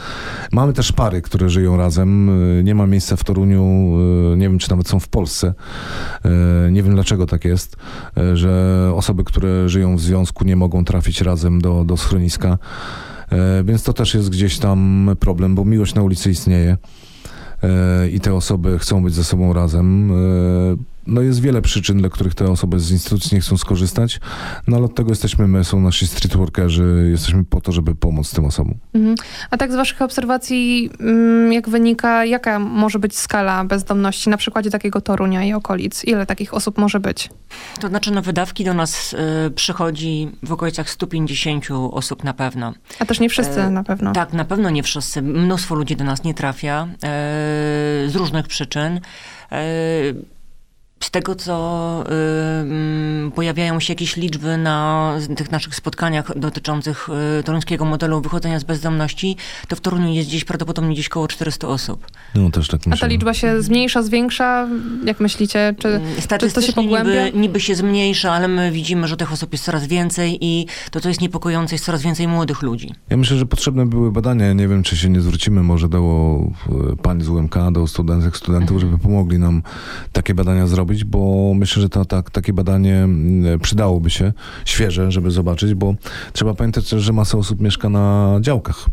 Mamy 0.52 0.72
też 0.72 0.92
pary, 0.92 1.22
które 1.22 1.50
żyją 1.50 1.76
razem. 1.76 2.28
Y, 2.58 2.64
nie 2.64 2.74
ma 2.74 2.86
miejsca 2.86 3.16
w 3.16 3.24
Toruniu, 3.24 3.96
y, 4.32 4.36
nie 4.36 4.48
wiem 4.48 4.58
czy 4.58 4.70
nawet 4.70 4.88
są 4.88 5.00
w 5.00 5.08
Polsce. 5.08 5.54
Y, 6.68 6.72
nie 6.72 6.82
wiem 6.82 6.94
dlaczego 6.94 7.26
tak 7.26 7.44
jest, 7.44 7.76
że 8.34 8.92
osoby, 8.96 9.24
które 9.24 9.68
żyją 9.68 9.96
w 9.96 10.00
związku 10.00 10.44
nie 10.44 10.56
mogą 10.56 10.84
trafić 10.84 11.20
razem 11.20 11.60
do, 11.60 11.84
do 11.84 11.96
schroniska. 11.96 12.58
Więc 13.64 13.82
to 13.82 13.92
też 13.92 14.14
jest 14.14 14.30
gdzieś 14.30 14.58
tam 14.58 15.10
problem, 15.20 15.54
bo 15.54 15.64
miłość 15.64 15.94
na 15.94 16.02
ulicy 16.02 16.30
istnieje 16.30 16.76
i 18.12 18.20
te 18.20 18.34
osoby 18.34 18.78
chcą 18.78 19.02
być 19.02 19.14
ze 19.14 19.24
sobą 19.24 19.52
razem 19.52 20.12
no 21.10 21.20
jest 21.22 21.40
wiele 21.40 21.62
przyczyn, 21.62 21.98
dla 21.98 22.08
których 22.08 22.34
te 22.34 22.50
osoby 22.50 22.80
z 22.80 22.90
instytucji 22.90 23.34
nie 23.34 23.40
chcą 23.40 23.56
skorzystać, 23.56 24.20
no 24.66 24.76
ale 24.76 24.86
od 24.86 24.94
tego 24.94 25.10
jesteśmy 25.10 25.48
my, 25.48 25.64
są 25.64 25.80
nasi 25.80 26.06
streetworkerzy, 26.06 27.08
jesteśmy 27.10 27.44
po 27.44 27.60
to, 27.60 27.72
żeby 27.72 27.94
pomóc 27.94 28.30
tym 28.30 28.44
osobom. 28.44 28.74
Mhm. 28.94 29.14
A 29.50 29.56
tak 29.56 29.72
z 29.72 29.74
waszych 29.74 30.02
obserwacji, 30.02 30.90
mm, 31.00 31.52
jak 31.52 31.68
wynika, 31.68 32.24
jaka 32.24 32.58
może 32.58 32.98
być 32.98 33.18
skala 33.18 33.64
bezdomności 33.64 34.30
na 34.30 34.36
przykładzie 34.36 34.70
takiego 34.70 35.00
Torunia 35.00 35.44
i 35.44 35.52
okolic? 35.52 36.04
Ile 36.04 36.26
takich 36.26 36.54
osób 36.54 36.78
może 36.78 37.00
być? 37.00 37.30
To 37.80 37.88
znaczy 37.88 38.10
na 38.10 38.22
wydawki 38.22 38.64
do 38.64 38.74
nas 38.74 39.12
y, 39.12 39.50
przychodzi 39.50 40.28
w 40.42 40.52
okolicach 40.52 40.90
150 40.90 41.68
osób 41.90 42.24
na 42.24 42.34
pewno. 42.34 42.74
A 42.98 43.04
też 43.04 43.20
nie 43.20 43.28
wszyscy 43.28 43.60
e, 43.60 43.70
na 43.70 43.84
pewno. 43.84 44.12
Tak, 44.12 44.32
na 44.32 44.44
pewno 44.44 44.70
nie 44.70 44.82
wszyscy. 44.82 45.22
Mnóstwo 45.22 45.74
ludzi 45.74 45.96
do 45.96 46.04
nas 46.04 46.24
nie 46.24 46.34
trafia 46.34 46.82
e, 46.82 46.88
z 48.08 48.16
różnych 48.16 48.46
przyczyn. 48.46 49.00
Z 51.02 51.10
tego, 51.10 51.34
co 51.34 52.04
y, 53.28 53.30
pojawiają 53.30 53.80
się 53.80 53.92
jakieś 53.92 54.16
liczby 54.16 54.56
na 54.56 55.14
tych 55.36 55.50
naszych 55.50 55.74
spotkaniach 55.74 56.38
dotyczących 56.38 57.08
y, 57.40 57.42
toruńskiego 57.42 57.84
modelu 57.84 58.20
wychodzenia 58.20 58.60
z 58.60 58.64
bezdomności, 58.64 59.36
to 59.68 59.76
w 59.76 59.80
Toruniu 59.80 60.12
jest 60.12 60.28
gdzieś 60.28 60.44
prawdopodobnie 60.44 60.94
gdzieś 60.94 61.08
około 61.08 61.28
400 61.28 61.68
osób. 61.68 62.06
No 62.34 62.50
też 62.50 62.68
tak 62.68 62.86
myślę. 62.86 62.92
A 62.94 63.00
ta 63.00 63.06
liczba 63.06 63.34
się 63.34 63.62
zmniejsza, 63.62 64.02
zwiększa? 64.02 64.68
Jak 65.04 65.20
myślicie? 65.20 65.74
Czy, 65.78 66.00
czy 66.38 66.50
to 66.52 66.60
się 66.60 66.72
pogłębia? 66.72 67.26
Niby, 67.26 67.38
niby 67.38 67.60
się 67.60 67.74
zmniejsza, 67.74 68.32
ale 68.32 68.48
my 68.48 68.70
widzimy, 68.72 69.08
że 69.08 69.16
tych 69.16 69.32
osób 69.32 69.52
jest 69.52 69.64
coraz 69.64 69.86
więcej 69.86 70.38
i 70.40 70.66
to, 70.90 71.00
co 71.00 71.08
jest 71.08 71.20
niepokojące, 71.20 71.74
jest 71.74 71.84
coraz 71.84 72.02
więcej 72.02 72.28
młodych 72.28 72.62
ludzi. 72.62 72.94
Ja 73.10 73.16
myślę, 73.16 73.36
że 73.36 73.46
potrzebne 73.46 73.86
były 73.86 74.12
badania. 74.12 74.52
Nie 74.52 74.68
wiem, 74.68 74.82
czy 74.82 74.96
się 74.96 75.08
nie 75.08 75.20
zwrócimy 75.20 75.62
może 75.62 75.88
do 75.88 75.98
e, 76.68 76.96
pani 76.96 77.24
z 77.24 77.28
UMK, 77.28 77.54
do 77.72 77.86
studentek, 77.86 78.36
studentów, 78.36 78.80
żeby 78.80 78.98
pomogli 78.98 79.38
nam 79.38 79.62
takie 80.12 80.34
badania 80.34 80.66
zrobić 80.66 80.89
zrobić, 80.90 81.04
bo 81.04 81.52
myślę, 81.54 81.82
że 81.82 81.88
to, 81.88 82.04
tak, 82.04 82.30
takie 82.30 82.52
badanie 82.52 82.96
mm, 82.96 83.60
przydałoby 83.60 84.10
się, 84.10 84.32
świeże, 84.64 85.12
żeby 85.12 85.30
zobaczyć, 85.30 85.74
bo 85.74 85.94
trzeba 86.32 86.54
pamiętać 86.54 86.88
że 86.88 87.12
masa 87.12 87.38
osób 87.38 87.60
mieszka 87.60 87.88
na 87.88 88.38
działkach. 88.40 88.86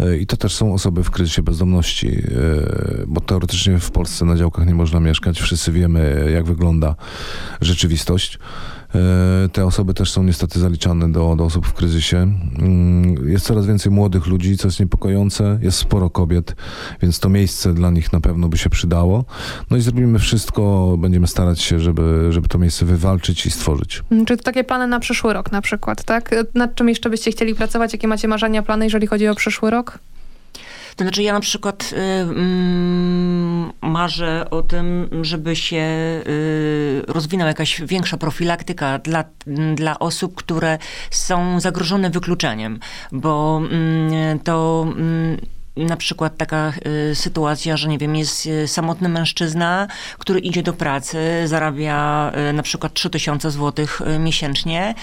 E, 0.00 0.16
I 0.16 0.26
to 0.26 0.36
też 0.36 0.54
są 0.54 0.74
osoby 0.74 1.04
w 1.04 1.10
kryzysie 1.10 1.42
bezdomności, 1.42 2.08
e, 2.08 3.06
bo 3.06 3.20
teoretycznie 3.20 3.78
w 3.78 3.90
Polsce 3.90 4.24
na 4.24 4.36
działkach 4.36 4.66
nie 4.66 4.74
można 4.74 5.00
mieszkać. 5.00 5.40
Wszyscy 5.40 5.72
wiemy, 5.72 6.30
jak 6.34 6.44
wygląda 6.44 6.94
rzeczywistość. 7.60 8.38
E, 8.94 9.48
te 9.48 9.66
osoby 9.66 9.94
też 9.94 10.12
są 10.12 10.22
niestety 10.22 10.60
zaliczane 10.60 11.12
do, 11.12 11.36
do 11.36 11.44
osób 11.44 11.66
w 11.66 11.72
kryzysie. 11.72 12.16
Mm, 12.16 13.28
jest 13.28 13.46
coraz 13.46 13.66
więcej 13.66 13.92
młodych 13.92 14.26
ludzi, 14.26 14.56
co 14.56 14.68
jest 14.68 14.80
niepokojące. 14.80 15.58
Jest 15.62 15.78
sporo 15.78 16.10
kobiet, 16.10 16.56
więc 17.02 17.20
to 17.20 17.28
miejsce 17.28 17.74
dla 17.74 17.90
nich 17.90 18.12
na 18.12 18.20
pewno 18.20 18.48
by 18.48 18.58
się 18.58 18.70
przydało. 18.70 19.24
No 19.70 19.76
i 19.76 19.80
zrobimy 19.80 20.18
wszystko, 20.18 20.94
będziemy 20.98 21.26
starać 21.26 21.60
się, 21.60 21.80
żeby, 21.80 22.26
żeby 22.30 22.48
to 22.48 22.58
miejsce 22.58 22.84
wywalczyć 22.84 23.46
i 23.46 23.50
stworzyć. 23.50 24.02
Mm, 24.10 24.24
czy 24.24 24.36
to 24.36 24.42
takie 24.42 24.64
plany 24.64 24.86
na 24.86 25.00
przyszły 25.00 25.32
rok 25.32 25.52
na 25.52 25.60
przykład, 25.60 26.04
tak? 26.04 26.34
Nad 26.54 26.74
czym 26.74 26.88
jeszcze 26.88 27.10
byście 27.10 27.30
chcieli 27.30 27.54
pracować? 27.54 27.92
Jakie 27.92 28.08
macie 28.08 28.28
marzenia, 28.28 28.62
plany, 28.62 28.84
jeżeli 28.84 29.06
chodzi 29.06 29.28
o 29.28 29.34
przyszły 29.34 29.70
rok? 29.70 29.98
To 30.96 31.04
znaczy 31.04 31.22
ja 31.22 31.32
na 31.32 31.40
przykład 31.40 31.90
y, 31.92 31.96
mm, 31.96 33.72
marzę 33.82 34.50
o 34.50 34.62
tym, 34.62 35.08
żeby 35.22 35.56
się 35.56 35.76
y, 36.26 37.02
rozwinęła 37.08 37.48
jakaś 37.48 37.82
większa 37.82 38.16
profilaktyka 38.16 38.98
dla, 38.98 39.24
dla 39.74 39.98
osób, 39.98 40.34
które 40.34 40.78
są 41.10 41.60
zagrożone 41.60 42.10
wykluczeniem, 42.10 42.78
bo 43.12 43.60
y, 44.34 44.38
to 44.44 44.86
mm, 44.96 45.36
na 45.76 45.96
przykład 45.96 46.36
taka 46.36 46.72
y, 47.10 47.14
sytuacja, 47.14 47.76
że 47.76 47.88
nie 47.88 47.98
wiem, 47.98 48.16
jest 48.16 48.46
y, 48.46 48.68
samotny 48.68 49.08
mężczyzna, 49.08 49.86
który 50.18 50.40
idzie 50.40 50.62
do 50.62 50.72
pracy, 50.72 51.18
zarabia 51.44 52.32
y, 52.50 52.52
na 52.52 52.62
przykład 52.62 52.94
3000 52.94 53.50
zł 53.50 53.86
miesięcznie, 54.18 54.94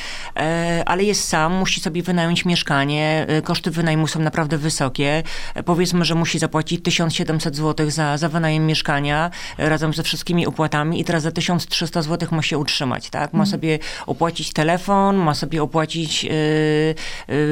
ale 0.85 1.03
jest 1.03 1.27
sam, 1.27 1.53
musi 1.53 1.81
sobie 1.81 2.03
wynająć 2.03 2.45
mieszkanie, 2.45 3.27
koszty 3.43 3.71
wynajmu 3.71 4.07
są 4.07 4.19
naprawdę 4.19 4.57
wysokie. 4.57 5.23
Powiedzmy, 5.65 6.05
że 6.05 6.15
musi 6.15 6.39
zapłacić 6.39 6.83
1700 6.83 7.55
zł 7.55 7.89
za, 7.89 8.17
za 8.17 8.29
wynajem 8.29 8.65
mieszkania 8.65 9.31
razem 9.57 9.93
ze 9.93 10.03
wszystkimi 10.03 10.47
opłatami 10.47 10.99
i 10.99 11.03
teraz 11.03 11.23
za 11.23 11.31
1300 11.31 12.01
zł 12.01 12.29
ma 12.31 12.41
się 12.41 12.57
utrzymać, 12.57 13.09
tak? 13.09 13.33
Ma 13.33 13.43
mhm. 13.43 13.47
sobie 13.47 13.79
opłacić 14.07 14.53
telefon, 14.53 15.15
ma 15.15 15.33
sobie 15.33 15.63
opłacić 15.63 16.27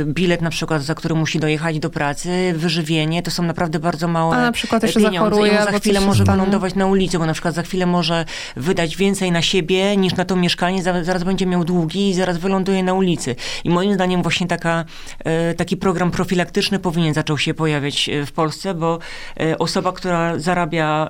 bilet 0.06 0.42
na 0.42 0.50
przykład, 0.50 0.84
za 0.84 0.96
który 0.96 1.16
musi 1.16 1.40
dojechać 1.40 1.80
do 1.80 1.90
pracy, 1.90 2.54
wyżywienie, 2.56 3.09
to 3.24 3.32
są 3.32 3.44
naprawdę 3.44 3.80
bardzo 3.80 4.08
małe 4.08 4.36
A 4.36 4.42
na 4.42 4.52
przykład 4.52 4.84
jeszcze 4.84 5.00
pieniądze. 5.00 5.20
Zachoruje, 5.20 5.54
I 5.54 5.58
on 5.58 5.64
za 5.64 5.80
chwilę 5.80 6.02
może 6.02 6.24
wylądować 6.24 6.76
na 6.76 6.86
ulicy, 6.86 7.20
bo 7.20 7.26
na 7.26 7.34
przykład 7.34 7.54
za 7.54 7.64
chwilę 7.64 7.86
może 7.86 8.26
wydać 8.56 8.98
więcej 8.98 9.32
na 9.32 9.42
siebie 9.42 9.98
niż 9.98 10.16
na 10.16 10.26
to 10.26 10.36
mieszkanie, 10.36 10.84
zaraz 10.84 11.24
będzie 11.24 11.46
miał 11.46 11.64
długi 11.64 12.10
i 12.10 12.14
zaraz 12.14 12.38
wyląduje 12.38 12.84
na 12.84 12.94
ulicy. 12.94 13.36
I 13.64 13.70
moim 13.70 13.94
zdaniem 13.94 14.22
właśnie 14.22 14.48
taka, 14.48 14.86
e, 15.20 15.54
taki 15.54 15.78
program 15.78 16.12
profilaktyczny 16.12 16.80
powinien 16.80 17.14
zaczął 17.14 17.38
się 17.38 17.54
pojawiać 17.54 18.10
e, 18.10 18.26
w 18.26 18.32
Polsce, 18.32 18.74
bo 18.74 19.00
e, 19.40 19.58
osoba, 19.58 19.92
która 19.92 20.40
zarabia 20.40 21.10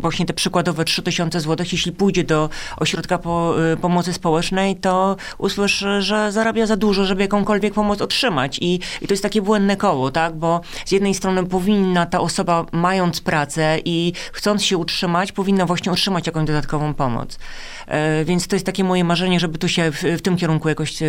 właśnie 0.00 0.26
te 0.26 0.34
przykładowe 0.34 0.84
3000 0.84 1.40
zł, 1.40 1.66
jeśli 1.72 1.92
pójdzie 1.92 2.24
do 2.24 2.50
ośrodka 2.76 3.18
po, 3.18 3.54
y, 3.72 3.76
pomocy 3.76 4.12
społecznej, 4.12 4.76
to 4.76 5.16
usłyszy, 5.38 6.02
że 6.02 6.32
zarabia 6.32 6.66
za 6.66 6.76
dużo, 6.76 7.04
żeby 7.04 7.22
jakąkolwiek 7.22 7.74
pomoc 7.74 8.02
otrzymać. 8.02 8.58
I, 8.60 8.80
I 9.02 9.06
to 9.06 9.12
jest 9.12 9.22
takie 9.22 9.42
błędne 9.42 9.76
koło, 9.76 10.10
tak? 10.10 10.36
Bo 10.36 10.60
z 10.86 10.92
jednej 10.92 11.14
strony 11.14 11.46
powinna 11.46 12.06
ta 12.06 12.20
osoba, 12.20 12.66
mając 12.72 13.20
pracę 13.20 13.78
i 13.84 14.12
chcąc 14.32 14.64
się 14.64 14.76
utrzymać, 14.76 15.32
powinna 15.32 15.66
właśnie 15.66 15.92
otrzymać 15.92 16.26
jakąś 16.26 16.46
dodatkową 16.46 16.94
pomoc. 16.94 17.38
E, 17.86 18.24
więc 18.24 18.46
to 18.46 18.56
jest 18.56 18.66
takie 18.66 18.84
moje 18.84 19.04
marzenie, 19.04 19.40
żeby 19.40 19.58
tu 19.58 19.68
się 19.68 19.92
w, 19.92 20.02
w 20.02 20.22
tym 20.22 20.36
kierunku 20.36 20.68
jakoś 20.68 21.02
e, 21.02 21.06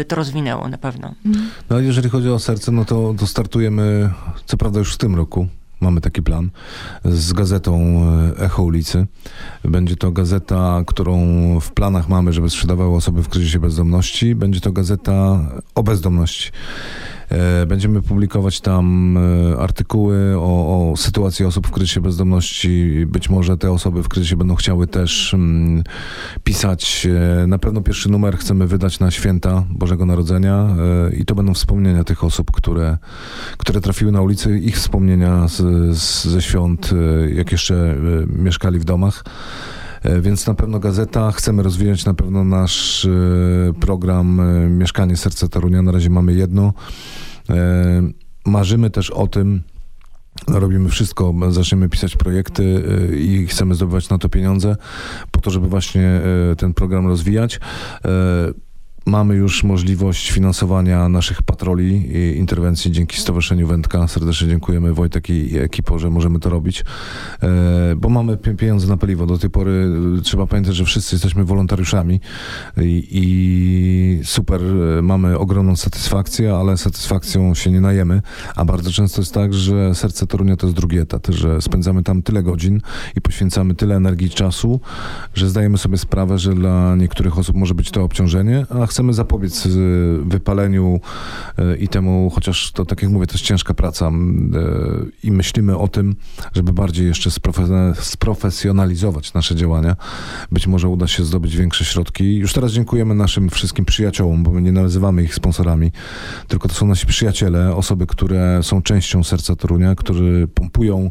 e, 0.00 0.04
to 0.04 0.16
rozwinęło 0.16 0.68
na 0.68 0.78
pewno. 0.78 1.14
No 1.70 1.80
jeżeli 1.80 2.08
chodzi 2.08 2.28
o 2.28 2.38
serce, 2.38 2.72
no 2.72 2.84
to, 2.84 3.14
to 3.18 3.26
startujemy, 3.26 4.10
co 4.46 4.56
prawda 4.56 4.78
już 4.78 4.94
w 4.94 4.98
tym 4.98 5.16
roku, 5.16 5.46
mamy 5.82 6.00
taki 6.00 6.22
plan, 6.22 6.50
z 7.04 7.32
gazetą 7.32 8.02
e, 8.38 8.44
Echo 8.44 8.62
ulicy. 8.62 9.06
Będzie 9.64 9.96
to 9.96 10.12
gazeta, 10.12 10.82
którą 10.86 11.16
w 11.60 11.72
planach 11.72 12.08
mamy, 12.08 12.32
żeby 12.32 12.50
sprzedawały 12.50 12.96
osoby 12.96 13.22
w 13.22 13.28
kryzysie 13.28 13.58
bezdomności. 13.58 14.34
Będzie 14.34 14.60
to 14.60 14.72
gazeta 14.72 15.40
o 15.74 15.82
bezdomności. 15.82 16.50
E, 17.32 17.66
będziemy 17.66 18.02
publikować 18.02 18.60
tam 18.60 19.16
e, 19.16 19.58
artykuły 19.58 20.34
o, 20.38 20.90
o, 20.90 20.96
sytuacji 20.96 21.44
osób 21.44 21.66
w 21.66 21.70
kryzysie 21.70 22.00
bezdomności. 22.00 23.04
Być 23.06 23.30
może 23.30 23.58
te 23.58 23.72
osoby 23.72 24.02
w 24.02 24.08
kryzysie 24.08 24.36
będą 24.36 24.54
chciały 24.54 24.86
też 24.86 25.34
mm, 25.34 25.84
pisać. 26.44 27.06
E, 27.42 27.46
na 27.46 27.58
pewno 27.58 27.80
pierwszy 27.80 28.10
numer 28.10 28.36
chcemy 28.36 28.66
wydać 28.66 29.00
na 29.00 29.10
święta 29.10 29.64
Bożego 29.70 30.06
Narodzenia 30.06 30.76
i 31.16 31.24
to 31.24 31.34
będą 31.34 31.54
wspomnienia 31.54 32.04
tych 32.04 32.24
osób, 32.24 32.50
które, 32.50 32.98
które 33.56 33.80
trafiły 33.80 34.12
na 34.12 34.22
ulicy, 34.22 34.58
ich 34.58 34.76
wspomnienia 34.76 35.48
z, 35.48 35.56
z, 35.98 36.24
ze 36.24 36.42
świąt, 36.42 36.90
jak 37.34 37.52
jeszcze 37.52 37.96
mieszkali 38.28 38.78
w 38.78 38.84
domach. 38.84 39.24
Więc 40.20 40.46
na 40.46 40.54
pewno 40.54 40.78
gazeta. 40.78 41.32
Chcemy 41.32 41.62
rozwijać 41.62 42.04
na 42.04 42.14
pewno 42.14 42.44
nasz 42.44 43.08
program 43.80 44.40
Mieszkanie 44.78 45.16
Serce 45.16 45.48
Torunia. 45.48 45.82
Na 45.82 45.92
razie 45.92 46.10
mamy 46.10 46.34
jedno. 46.34 46.72
E, 47.50 48.02
marzymy 48.46 48.90
też 48.90 49.10
o 49.10 49.26
tym, 49.26 49.62
robimy 50.48 50.88
wszystko, 50.88 51.34
zaczniemy 51.50 51.88
pisać 51.88 52.16
projekty 52.16 52.84
e, 53.12 53.16
i 53.16 53.46
chcemy 53.46 53.74
zdobywać 53.74 54.08
na 54.08 54.18
to 54.18 54.28
pieniądze, 54.28 54.76
po 55.30 55.40
to, 55.40 55.50
żeby 55.50 55.68
właśnie 55.68 56.20
e, 56.52 56.56
ten 56.56 56.74
program 56.74 57.06
rozwijać. 57.06 57.60
Mamy 59.06 59.34
już 59.34 59.64
możliwość 59.64 60.30
finansowania 60.32 61.08
naszych 61.08 61.42
patroli 61.42 62.16
i 62.16 62.38
interwencji 62.38 62.92
dzięki 62.92 63.20
Stowarzyszeniu 63.20 63.66
Wędka. 63.66 64.08
Serdecznie 64.08 64.48
dziękujemy 64.48 64.94
Wojtek 64.94 65.30
i 65.30 65.58
ekipą, 65.58 65.98
że 65.98 66.10
możemy 66.10 66.40
to 66.40 66.50
robić, 66.50 66.84
e, 67.42 67.96
bo 67.96 68.08
mamy 68.08 68.36
pieniądze 68.36 68.88
na 68.88 68.96
paliwo. 68.96 69.26
Do 69.26 69.38
tej 69.38 69.50
pory 69.50 69.88
e, 70.18 70.22
trzeba 70.22 70.46
pamiętać, 70.46 70.76
że 70.76 70.84
wszyscy 70.84 71.14
jesteśmy 71.14 71.44
wolontariuszami 71.44 72.20
i, 72.76 73.08
i 73.10 74.24
super, 74.24 74.60
e, 74.98 75.02
mamy 75.02 75.38
ogromną 75.38 75.76
satysfakcję, 75.76 76.54
ale 76.54 76.76
satysfakcją 76.76 77.54
się 77.54 77.70
nie 77.70 77.80
najemy, 77.80 78.22
a 78.56 78.64
bardzo 78.64 78.92
często 78.92 79.20
jest 79.20 79.34
tak, 79.34 79.54
że 79.54 79.94
Serce 79.94 80.26
Torunia 80.26 80.56
to 80.56 80.66
jest 80.66 80.76
drugi 80.76 80.98
etat, 80.98 81.26
że 81.26 81.62
spędzamy 81.62 82.02
tam 82.02 82.22
tyle 82.22 82.42
godzin 82.42 82.80
i 83.16 83.20
poświęcamy 83.20 83.74
tyle 83.74 83.96
energii 83.96 84.26
i 84.26 84.30
czasu, 84.30 84.80
że 85.34 85.50
zdajemy 85.50 85.78
sobie 85.78 85.98
sprawę, 85.98 86.38
że 86.38 86.54
dla 86.54 86.96
niektórych 86.96 87.38
osób 87.38 87.56
może 87.56 87.74
być 87.74 87.90
to 87.90 88.04
obciążenie, 88.04 88.66
a 88.70 88.86
chcemy 88.92 89.12
zapobiec 89.12 89.66
y, 89.66 90.18
wypaleniu 90.24 91.00
y, 91.58 91.76
i 91.76 91.88
temu, 91.88 92.30
chociaż 92.34 92.72
to 92.72 92.84
tak 92.84 93.02
jak 93.02 93.10
mówię, 93.10 93.26
to 93.26 93.34
jest 93.34 93.44
ciężka 93.44 93.74
praca 93.74 94.08
y, 94.08 94.12
i 95.22 95.32
myślimy 95.32 95.78
o 95.78 95.88
tym, 95.88 96.16
żeby 96.54 96.72
bardziej 96.72 97.06
jeszcze 97.06 97.30
sprofesjonalizować 98.00 99.34
nasze 99.34 99.56
działania. 99.56 99.96
Być 100.50 100.66
może 100.66 100.88
uda 100.88 101.06
się 101.06 101.24
zdobyć 101.24 101.56
większe 101.56 101.84
środki. 101.84 102.36
Już 102.36 102.52
teraz 102.52 102.72
dziękujemy 102.72 103.14
naszym 103.14 103.50
wszystkim 103.50 103.84
przyjaciołom, 103.84 104.42
bo 104.42 104.50
my 104.50 104.62
nie 104.62 104.72
nazywamy 104.72 105.22
ich 105.22 105.34
sponsorami, 105.34 105.92
tylko 106.48 106.68
to 106.68 106.74
są 106.74 106.86
nasi 106.86 107.06
przyjaciele, 107.06 107.76
osoby, 107.76 108.06
które 108.06 108.60
są 108.62 108.82
częścią 108.82 109.24
Serca 109.24 109.56
Torunia, 109.56 109.94
którzy 109.94 110.48
pompują 110.54 111.10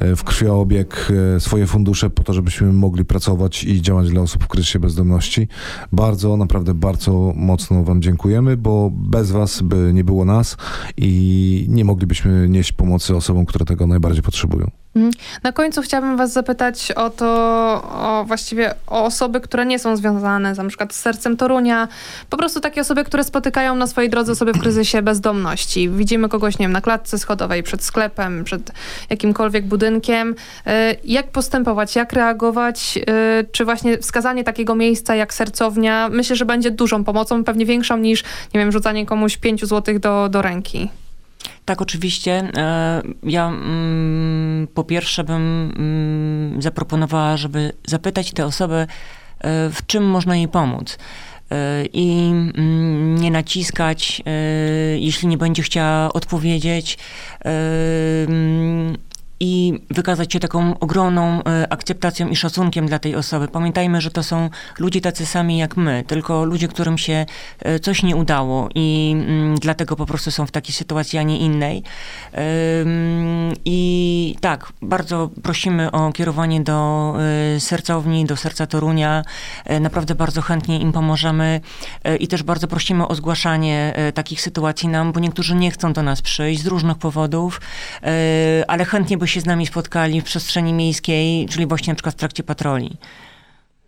w 0.00 0.24
krwioobieg 0.24 1.12
swoje 1.38 1.66
fundusze 1.66 2.10
po 2.10 2.22
to, 2.22 2.32
żebyśmy 2.32 2.72
mogli 2.72 3.04
pracować 3.04 3.64
i 3.64 3.82
działać 3.82 4.10
dla 4.10 4.22
osób 4.22 4.44
w 4.44 4.48
kryzysie 4.48 4.78
bezdomności. 4.78 5.48
Bardzo, 5.92 6.36
naprawdę 6.36 6.74
bardzo 6.74 7.03
mocno 7.36 7.84
Wam 7.84 8.02
dziękujemy, 8.02 8.56
bo 8.56 8.90
bez 8.92 9.30
Was 9.30 9.62
by 9.62 9.90
nie 9.94 10.04
było 10.04 10.24
nas 10.24 10.56
i 10.96 11.66
nie 11.68 11.84
moglibyśmy 11.84 12.48
nieść 12.48 12.72
pomocy 12.72 13.16
osobom, 13.16 13.46
które 13.46 13.64
tego 13.64 13.86
najbardziej 13.86 14.22
potrzebują. 14.22 14.83
Mhm. 14.96 15.12
Na 15.42 15.52
końcu 15.52 15.82
chciałabym 15.82 16.16
was 16.16 16.32
zapytać 16.32 16.92
o 16.92 17.10
to, 17.10 17.26
o 17.82 18.24
właściwie 18.26 18.74
o 18.86 19.04
osoby, 19.04 19.40
które 19.40 19.66
nie 19.66 19.78
są 19.78 19.96
związane 19.96 20.54
na 20.54 20.68
przykład 20.68 20.94
z 20.94 21.00
sercem 21.00 21.36
Torunia, 21.36 21.88
po 22.30 22.36
prostu 22.36 22.60
takie 22.60 22.80
osoby, 22.80 23.04
które 23.04 23.24
spotykają 23.24 23.74
na 23.74 23.86
swojej 23.86 24.10
drodze 24.10 24.32
osoby 24.32 24.52
w 24.52 24.60
kryzysie 24.60 25.02
bezdomności. 25.02 25.90
Widzimy 25.90 26.28
kogoś, 26.28 26.58
nie 26.58 26.64
wiem, 26.64 26.72
na 26.72 26.80
klatce 26.80 27.18
schodowej, 27.18 27.62
przed 27.62 27.84
sklepem, 27.84 28.44
przed 28.44 28.72
jakimkolwiek 29.10 29.66
budynkiem. 29.66 30.30
Y, 30.30 30.70
jak 31.04 31.30
postępować, 31.30 31.96
jak 31.96 32.12
reagować? 32.12 32.98
Y, 32.98 33.46
czy 33.52 33.64
właśnie 33.64 33.98
wskazanie 33.98 34.44
takiego 34.44 34.74
miejsca 34.74 35.14
jak 35.14 35.34
sercownia, 35.34 36.08
myślę, 36.08 36.36
że 36.36 36.44
będzie 36.44 36.70
dużą 36.70 37.04
pomocą, 37.04 37.44
pewnie 37.44 37.66
większą 37.66 37.96
niż, 37.96 38.22
nie 38.54 38.60
wiem, 38.60 38.72
rzucanie 38.72 39.06
komuś 39.06 39.36
pięciu 39.36 39.66
złotych 39.66 39.98
do, 39.98 40.28
do 40.28 40.42
ręki. 40.42 40.88
Tak, 41.64 41.82
oczywiście. 41.82 42.48
E, 42.56 43.02
ja 43.22 43.48
mm, 43.48 44.68
po 44.74 44.84
pierwsze 44.84 45.24
bym 45.24 45.72
mm, 45.76 46.62
zaproponowała, 46.62 47.36
żeby 47.36 47.72
zapytać 47.86 48.32
tę 48.32 48.46
osobę, 48.46 48.80
e, 48.82 48.86
w 49.70 49.86
czym 49.86 50.04
można 50.04 50.36
jej 50.36 50.48
pomóc 50.48 50.98
e, 51.50 51.84
i 51.92 52.30
mm, 52.30 53.18
nie 53.18 53.30
naciskać, 53.30 54.22
jeśli 54.96 55.28
nie 55.28 55.38
będzie 55.38 55.62
chciała 55.62 56.12
odpowiedzieć 56.12 56.98
i 59.44 59.80
wykazać 59.90 60.32
się 60.32 60.40
taką 60.40 60.78
ogromną 60.78 61.44
e, 61.44 61.72
akceptacją 61.72 62.28
i 62.28 62.36
szacunkiem 62.36 62.86
dla 62.86 62.98
tej 62.98 63.16
osoby. 63.16 63.48
Pamiętajmy, 63.48 64.00
że 64.00 64.10
to 64.10 64.22
są 64.22 64.50
ludzie 64.78 65.00
tacy 65.00 65.26
sami 65.26 65.58
jak 65.58 65.76
my, 65.76 66.04
tylko 66.06 66.44
ludzie, 66.44 66.68
którym 66.68 66.98
się 66.98 67.26
e, 67.58 67.78
coś 67.78 68.02
nie 68.02 68.16
udało 68.16 68.68
i 68.74 69.16
mm, 69.16 69.54
dlatego 69.54 69.96
po 69.96 70.06
prostu 70.06 70.30
są 70.30 70.46
w 70.46 70.50
takiej 70.50 70.74
sytuacji, 70.74 71.18
a 71.18 71.22
nie 71.22 71.38
innej. 71.38 71.82
I 73.64 74.36
tak, 74.40 74.72
bardzo 74.82 75.30
prosimy 75.42 75.90
o 75.90 76.12
kierowanie 76.12 76.60
do 76.60 77.14
e, 77.56 77.60
sercowni, 77.60 78.24
do 78.24 78.36
serca 78.36 78.66
Torunia. 78.66 79.22
Naprawdę 79.80 80.14
bardzo 80.14 80.42
chętnie 80.42 80.80
im 80.80 80.92
pomożemy 80.92 81.60
i 82.20 82.28
też 82.28 82.42
bardzo 82.42 82.68
prosimy 82.68 83.08
o 83.08 83.14
zgłaszanie 83.14 83.94
takich 84.14 84.40
sytuacji 84.40 84.88
nam, 84.88 85.12
bo 85.12 85.20
niektórzy 85.20 85.54
nie 85.54 85.70
chcą 85.70 85.92
do 85.92 86.02
nas 86.02 86.22
przyjść 86.22 86.62
z 86.62 86.66
różnych 86.66 86.98
powodów, 86.98 87.60
ale 88.68 88.84
chętnie 88.84 89.18
by 89.18 89.28
się 89.28 89.33
z 89.40 89.46
nami 89.46 89.66
spotkali 89.66 90.20
w 90.20 90.24
przestrzeni 90.24 90.72
miejskiej, 90.72 91.46
czyli 91.46 91.66
właśnie 91.66 91.90
na 91.90 91.94
przykład 91.94 92.14
w 92.14 92.18
trakcie 92.18 92.42
patroli. 92.42 92.98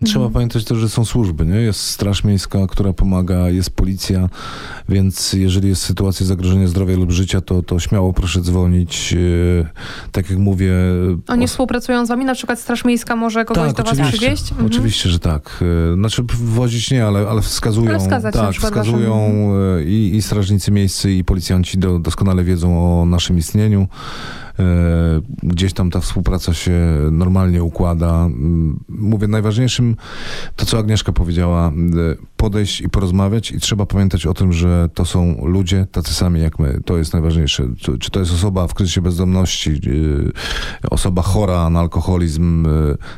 Trzeba 0.05 0.25
mhm. 0.25 0.33
pamiętać 0.33 0.65
też, 0.65 0.79
że 0.79 0.89
są 0.89 1.05
służby, 1.05 1.47
nie? 1.47 1.55
Jest 1.55 1.81
Straż 1.81 2.25
Miejska, 2.25 2.67
która 2.67 2.93
pomaga, 2.93 3.51
jest 3.51 3.71
policja, 3.71 4.29
więc 4.89 5.33
jeżeli 5.33 5.69
jest 5.69 5.83
sytuacja 5.83 6.27
zagrożenia 6.27 6.67
zdrowia 6.67 6.97
lub 6.97 7.11
życia, 7.11 7.41
to, 7.41 7.63
to 7.63 7.79
śmiało 7.79 8.13
proszę 8.13 8.41
dzwonić. 8.41 9.15
E, 9.63 10.11
tak 10.13 10.31
jak 10.31 10.39
mówię... 10.39 10.73
Oni 11.29 11.45
o... 11.45 11.49
współpracują 11.49 12.07
z 12.07 12.09
wami? 12.09 12.25
Na 12.25 12.35
przykład 12.35 12.61
Straż 12.61 12.85
Miejska 12.85 13.17
może 13.17 13.45
kogoś 13.45 13.75
tak, 13.75 13.87
do 13.87 13.95
was 13.95 14.09
przywieźć? 14.09 14.51
Mhm. 14.51 14.67
Oczywiście, 14.67 15.09
że 15.09 15.19
tak. 15.19 15.65
E, 15.93 15.95
znaczy 15.95 16.23
wozić 16.35 16.91
nie, 16.91 17.07
ale, 17.07 17.29
ale 17.29 17.43
wskazują. 17.43 17.91
Ale 17.91 17.99
wskazać 17.99 18.35
tak, 18.35 18.55
wskazują 18.55 19.53
e, 19.79 19.85
i, 19.85 20.17
i 20.17 20.23
strażnicy 20.23 20.73
miejscy, 20.73 21.13
i 21.13 21.25
policjanci 21.25 21.79
do, 21.79 21.99
doskonale 21.99 22.45
wiedzą 22.45 23.01
o 23.03 23.07
naszym 23.07 23.39
istnieniu. 23.39 23.89
E, 24.59 24.63
gdzieś 25.43 25.73
tam 25.73 25.91
ta 25.91 26.01
współpraca 26.01 26.55
się 26.55 26.73
normalnie 27.13 27.63
układa. 27.63 28.25
Mm, 28.25 28.81
mówię, 28.89 29.29
najważniejszym 29.29 29.97
to, 30.57 30.67
co 30.67 30.79
Agnieszka 30.79 31.13
powiedziała, 31.13 31.69
e, 31.69 31.73
podejść 32.37 32.81
i 32.81 32.89
porozmawiać 32.89 33.51
i 33.51 33.61
trzeba 33.61 33.87
pamiętać 33.87 34.27
o 34.27 34.35
tym, 34.35 34.53
że 34.53 34.89
to 34.95 35.05
są 35.05 35.47
ludzie 35.47 35.87
tacy 35.93 36.15
sami 36.15 36.41
jak 36.41 36.59
my. 36.59 36.81
To 36.85 36.99
jest 36.99 37.13
najważniejsze. 37.13 37.69
Czy 38.01 38.11
to 38.11 38.21
jest 38.21 38.33
osoba 38.33 38.69
w 38.69 38.75
kryzysie 38.75 39.01
bezdomności, 39.01 39.81
e, 40.85 40.91
osoba 40.91 41.23
chora 41.23 41.71
na 41.71 41.81
alkoholizm. 41.81 42.67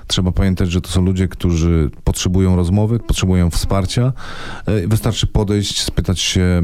Trzeba 0.07 0.33
pamiętać, 0.33 0.71
że 0.71 0.81
to 0.81 0.91
są 0.91 1.05
ludzie, 1.05 1.29
którzy 1.29 1.91
potrzebują 2.05 2.57
rozmowy, 2.57 2.99
potrzebują 2.99 3.51
wsparcia. 3.51 4.13
Wystarczy 4.87 5.27
podejść, 5.27 5.83
spytać 5.83 6.21
się, 6.21 6.63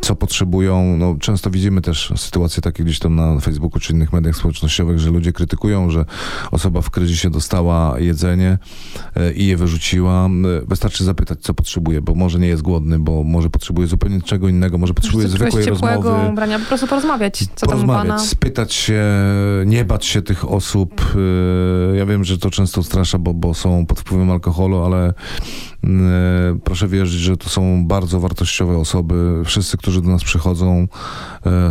co 0.00 0.16
potrzebują. 0.16 0.96
No, 0.96 1.16
często 1.20 1.50
widzimy 1.50 1.80
też 1.80 2.12
sytuacje 2.16 2.62
takie 2.62 2.84
gdzieś 2.84 2.98
tam 2.98 3.14
na 3.14 3.40
Facebooku, 3.40 3.80
czy 3.80 3.92
innych 3.92 4.12
mediach 4.12 4.36
społecznościowych, 4.36 4.98
że 4.98 5.10
ludzie 5.10 5.32
krytykują, 5.32 5.90
że 5.90 6.04
osoba 6.50 6.80
w 6.80 6.90
kryzysie 6.90 7.30
dostała 7.30 8.00
jedzenie 8.00 8.58
i 9.34 9.46
je 9.46 9.56
wyrzuciła. 9.56 10.28
Wystarczy 10.68 11.04
zapytać, 11.04 11.40
co 11.40 11.54
potrzebuje, 11.58 12.02
bo 12.02 12.14
może 12.14 12.38
nie 12.38 12.48
jest 12.48 12.62
głodny, 12.62 12.98
bo 12.98 13.22
może 13.24 13.50
potrzebuje 13.50 13.86
zupełnie 13.86 14.22
czego 14.22 14.48
innego, 14.48 14.78
może 14.78 14.94
potrzebuje 14.94 15.28
zwykłej 15.28 15.66
rozmowy. 15.66 16.10
Ubrania, 16.30 16.58
po 16.58 16.64
prostu 16.64 16.86
porozmawiać, 16.86 17.44
co 17.54 17.66
porozmawiać, 17.66 18.08
tam 18.08 18.20
spytać 18.20 18.72
się, 18.72 19.04
nie 19.66 19.84
bać 19.84 20.06
się 20.06 20.22
tych 20.22 20.50
osób. 20.50 21.16
E, 21.94 21.96
ja 21.96 22.06
wiem, 22.06 22.24
że 22.24 22.38
to 22.38 22.50
często 22.50 22.82
strasza, 22.82 23.18
bo, 23.18 23.34
bo 23.34 23.54
są 23.54 23.86
pod 23.86 24.00
wpływem 24.00 24.30
alkoholu, 24.30 24.78
ale 24.84 25.14
proszę 26.64 26.88
wierzyć, 26.88 27.20
że 27.20 27.36
to 27.36 27.48
są 27.48 27.86
bardzo 27.86 28.20
wartościowe 28.20 28.76
osoby. 28.76 29.42
Wszyscy, 29.44 29.76
którzy 29.76 30.02
do 30.02 30.08
nas 30.08 30.24
przychodzą, 30.24 30.88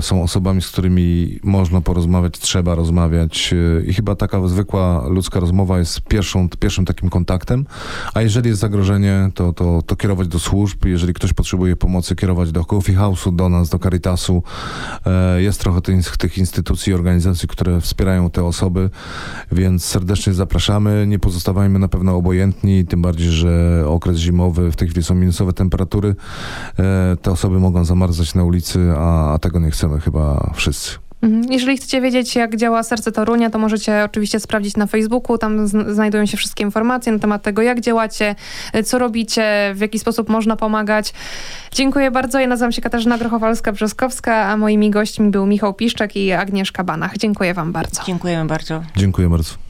są 0.01 0.23
osobami, 0.23 0.61
z 0.61 0.67
którymi 0.67 1.39
można 1.43 1.81
porozmawiać 1.81 2.17
rozmawiać, 2.17 2.39
trzeba 2.39 2.75
rozmawiać 2.75 3.53
y, 3.53 3.85
i 3.87 3.93
chyba 3.93 4.15
taka 4.15 4.47
zwykła 4.47 5.07
ludzka 5.07 5.39
rozmowa 5.39 5.79
jest 5.79 6.01
pierwszą, 6.01 6.49
pierwszym 6.49 6.85
takim 6.85 7.09
kontaktem, 7.09 7.65
a 8.13 8.21
jeżeli 8.21 8.49
jest 8.49 8.61
zagrożenie, 8.61 9.29
to, 9.33 9.53
to, 9.53 9.81
to 9.81 9.95
kierować 9.95 10.27
do 10.27 10.39
służb, 10.39 10.85
jeżeli 10.85 11.13
ktoś 11.13 11.33
potrzebuje 11.33 11.75
pomocy, 11.75 12.15
kierować 12.15 12.51
do 12.51 12.65
Coffee 12.65 12.95
House'u, 12.95 13.35
do 13.35 13.49
nas, 13.49 13.69
do 13.69 13.79
Caritasu. 13.79 14.43
Jest 15.37 15.59
trochę 15.59 15.81
tych, 15.81 16.17
tych 16.17 16.37
instytucji, 16.37 16.93
organizacji, 16.93 17.47
które 17.47 17.81
wspierają 17.81 18.29
te 18.29 18.43
osoby, 18.43 18.89
więc 19.51 19.85
serdecznie 19.85 20.33
zapraszamy. 20.33 21.05
Nie 21.07 21.19
pozostawajmy 21.19 21.79
na 21.79 21.87
pewno 21.87 22.15
obojętni, 22.15 22.85
tym 22.85 23.01
bardziej, 23.01 23.31
że 23.31 23.83
okres 23.97 24.17
zimowy, 24.17 24.71
w 24.71 24.75
tej 24.75 24.87
chwili 24.87 25.03
są 25.03 25.15
minusowe 25.15 25.53
temperatury. 25.53 26.15
E, 26.79 27.17
te 27.21 27.31
osoby 27.31 27.59
mogą 27.59 27.85
zamarzać 27.85 28.35
na 28.35 28.43
ulicy, 28.43 28.93
a, 28.97 29.33
a 29.33 29.39
tego 29.39 29.59
nie 29.59 29.71
chcemy 29.71 29.99
chyba 29.99 30.51
wszyscy. 30.55 30.97
Mhm. 31.21 31.51
Jeżeli 31.51 31.77
chcecie 31.77 32.01
wiedzieć, 32.01 32.35
jak 32.35 32.55
działa 32.55 32.83
Serce 32.83 33.11
Torunia, 33.11 33.49
to 33.49 33.59
możecie 33.59 34.03
oczywiście 34.03 34.39
sprawdzić 34.39 34.77
na 34.77 34.87
Facebooku. 34.87 35.37
Tam 35.37 35.67
znajdują 35.67 36.25
się 36.25 36.37
wszystkie 36.37 36.63
informacje 36.63 37.11
na 37.11 37.19
temat 37.19 37.43
tego, 37.43 37.61
jak 37.61 37.81
działacie, 37.81 38.35
co 38.85 38.99
robicie, 38.99 39.71
w 39.75 39.79
jaki 39.79 39.99
sposób 39.99 40.29
można 40.29 40.55
pomagać. 40.55 41.13
Dziękuję 41.71 42.11
bardzo. 42.11 42.39
Ja 42.39 42.47
nazywam 42.47 42.71
się 42.71 42.81
Katarzyna 42.81 43.17
Grochowalska-Brzoskowska, 43.17 44.31
a 44.31 44.57
moimi 44.57 44.89
gośćmi 44.89 45.29
był 45.29 45.45
Michał 45.45 45.73
Piszczek 45.73 46.15
i 46.15 46.31
Agnieszka 46.31 46.83
Banach. 46.83 47.17
Dziękuję 47.17 47.53
wam 47.53 47.71
bardzo. 47.71 48.03
Dziękujemy 48.03 48.45
bardzo. 48.45 48.83
Dziękuję 48.95 49.29
bardzo. 49.29 49.66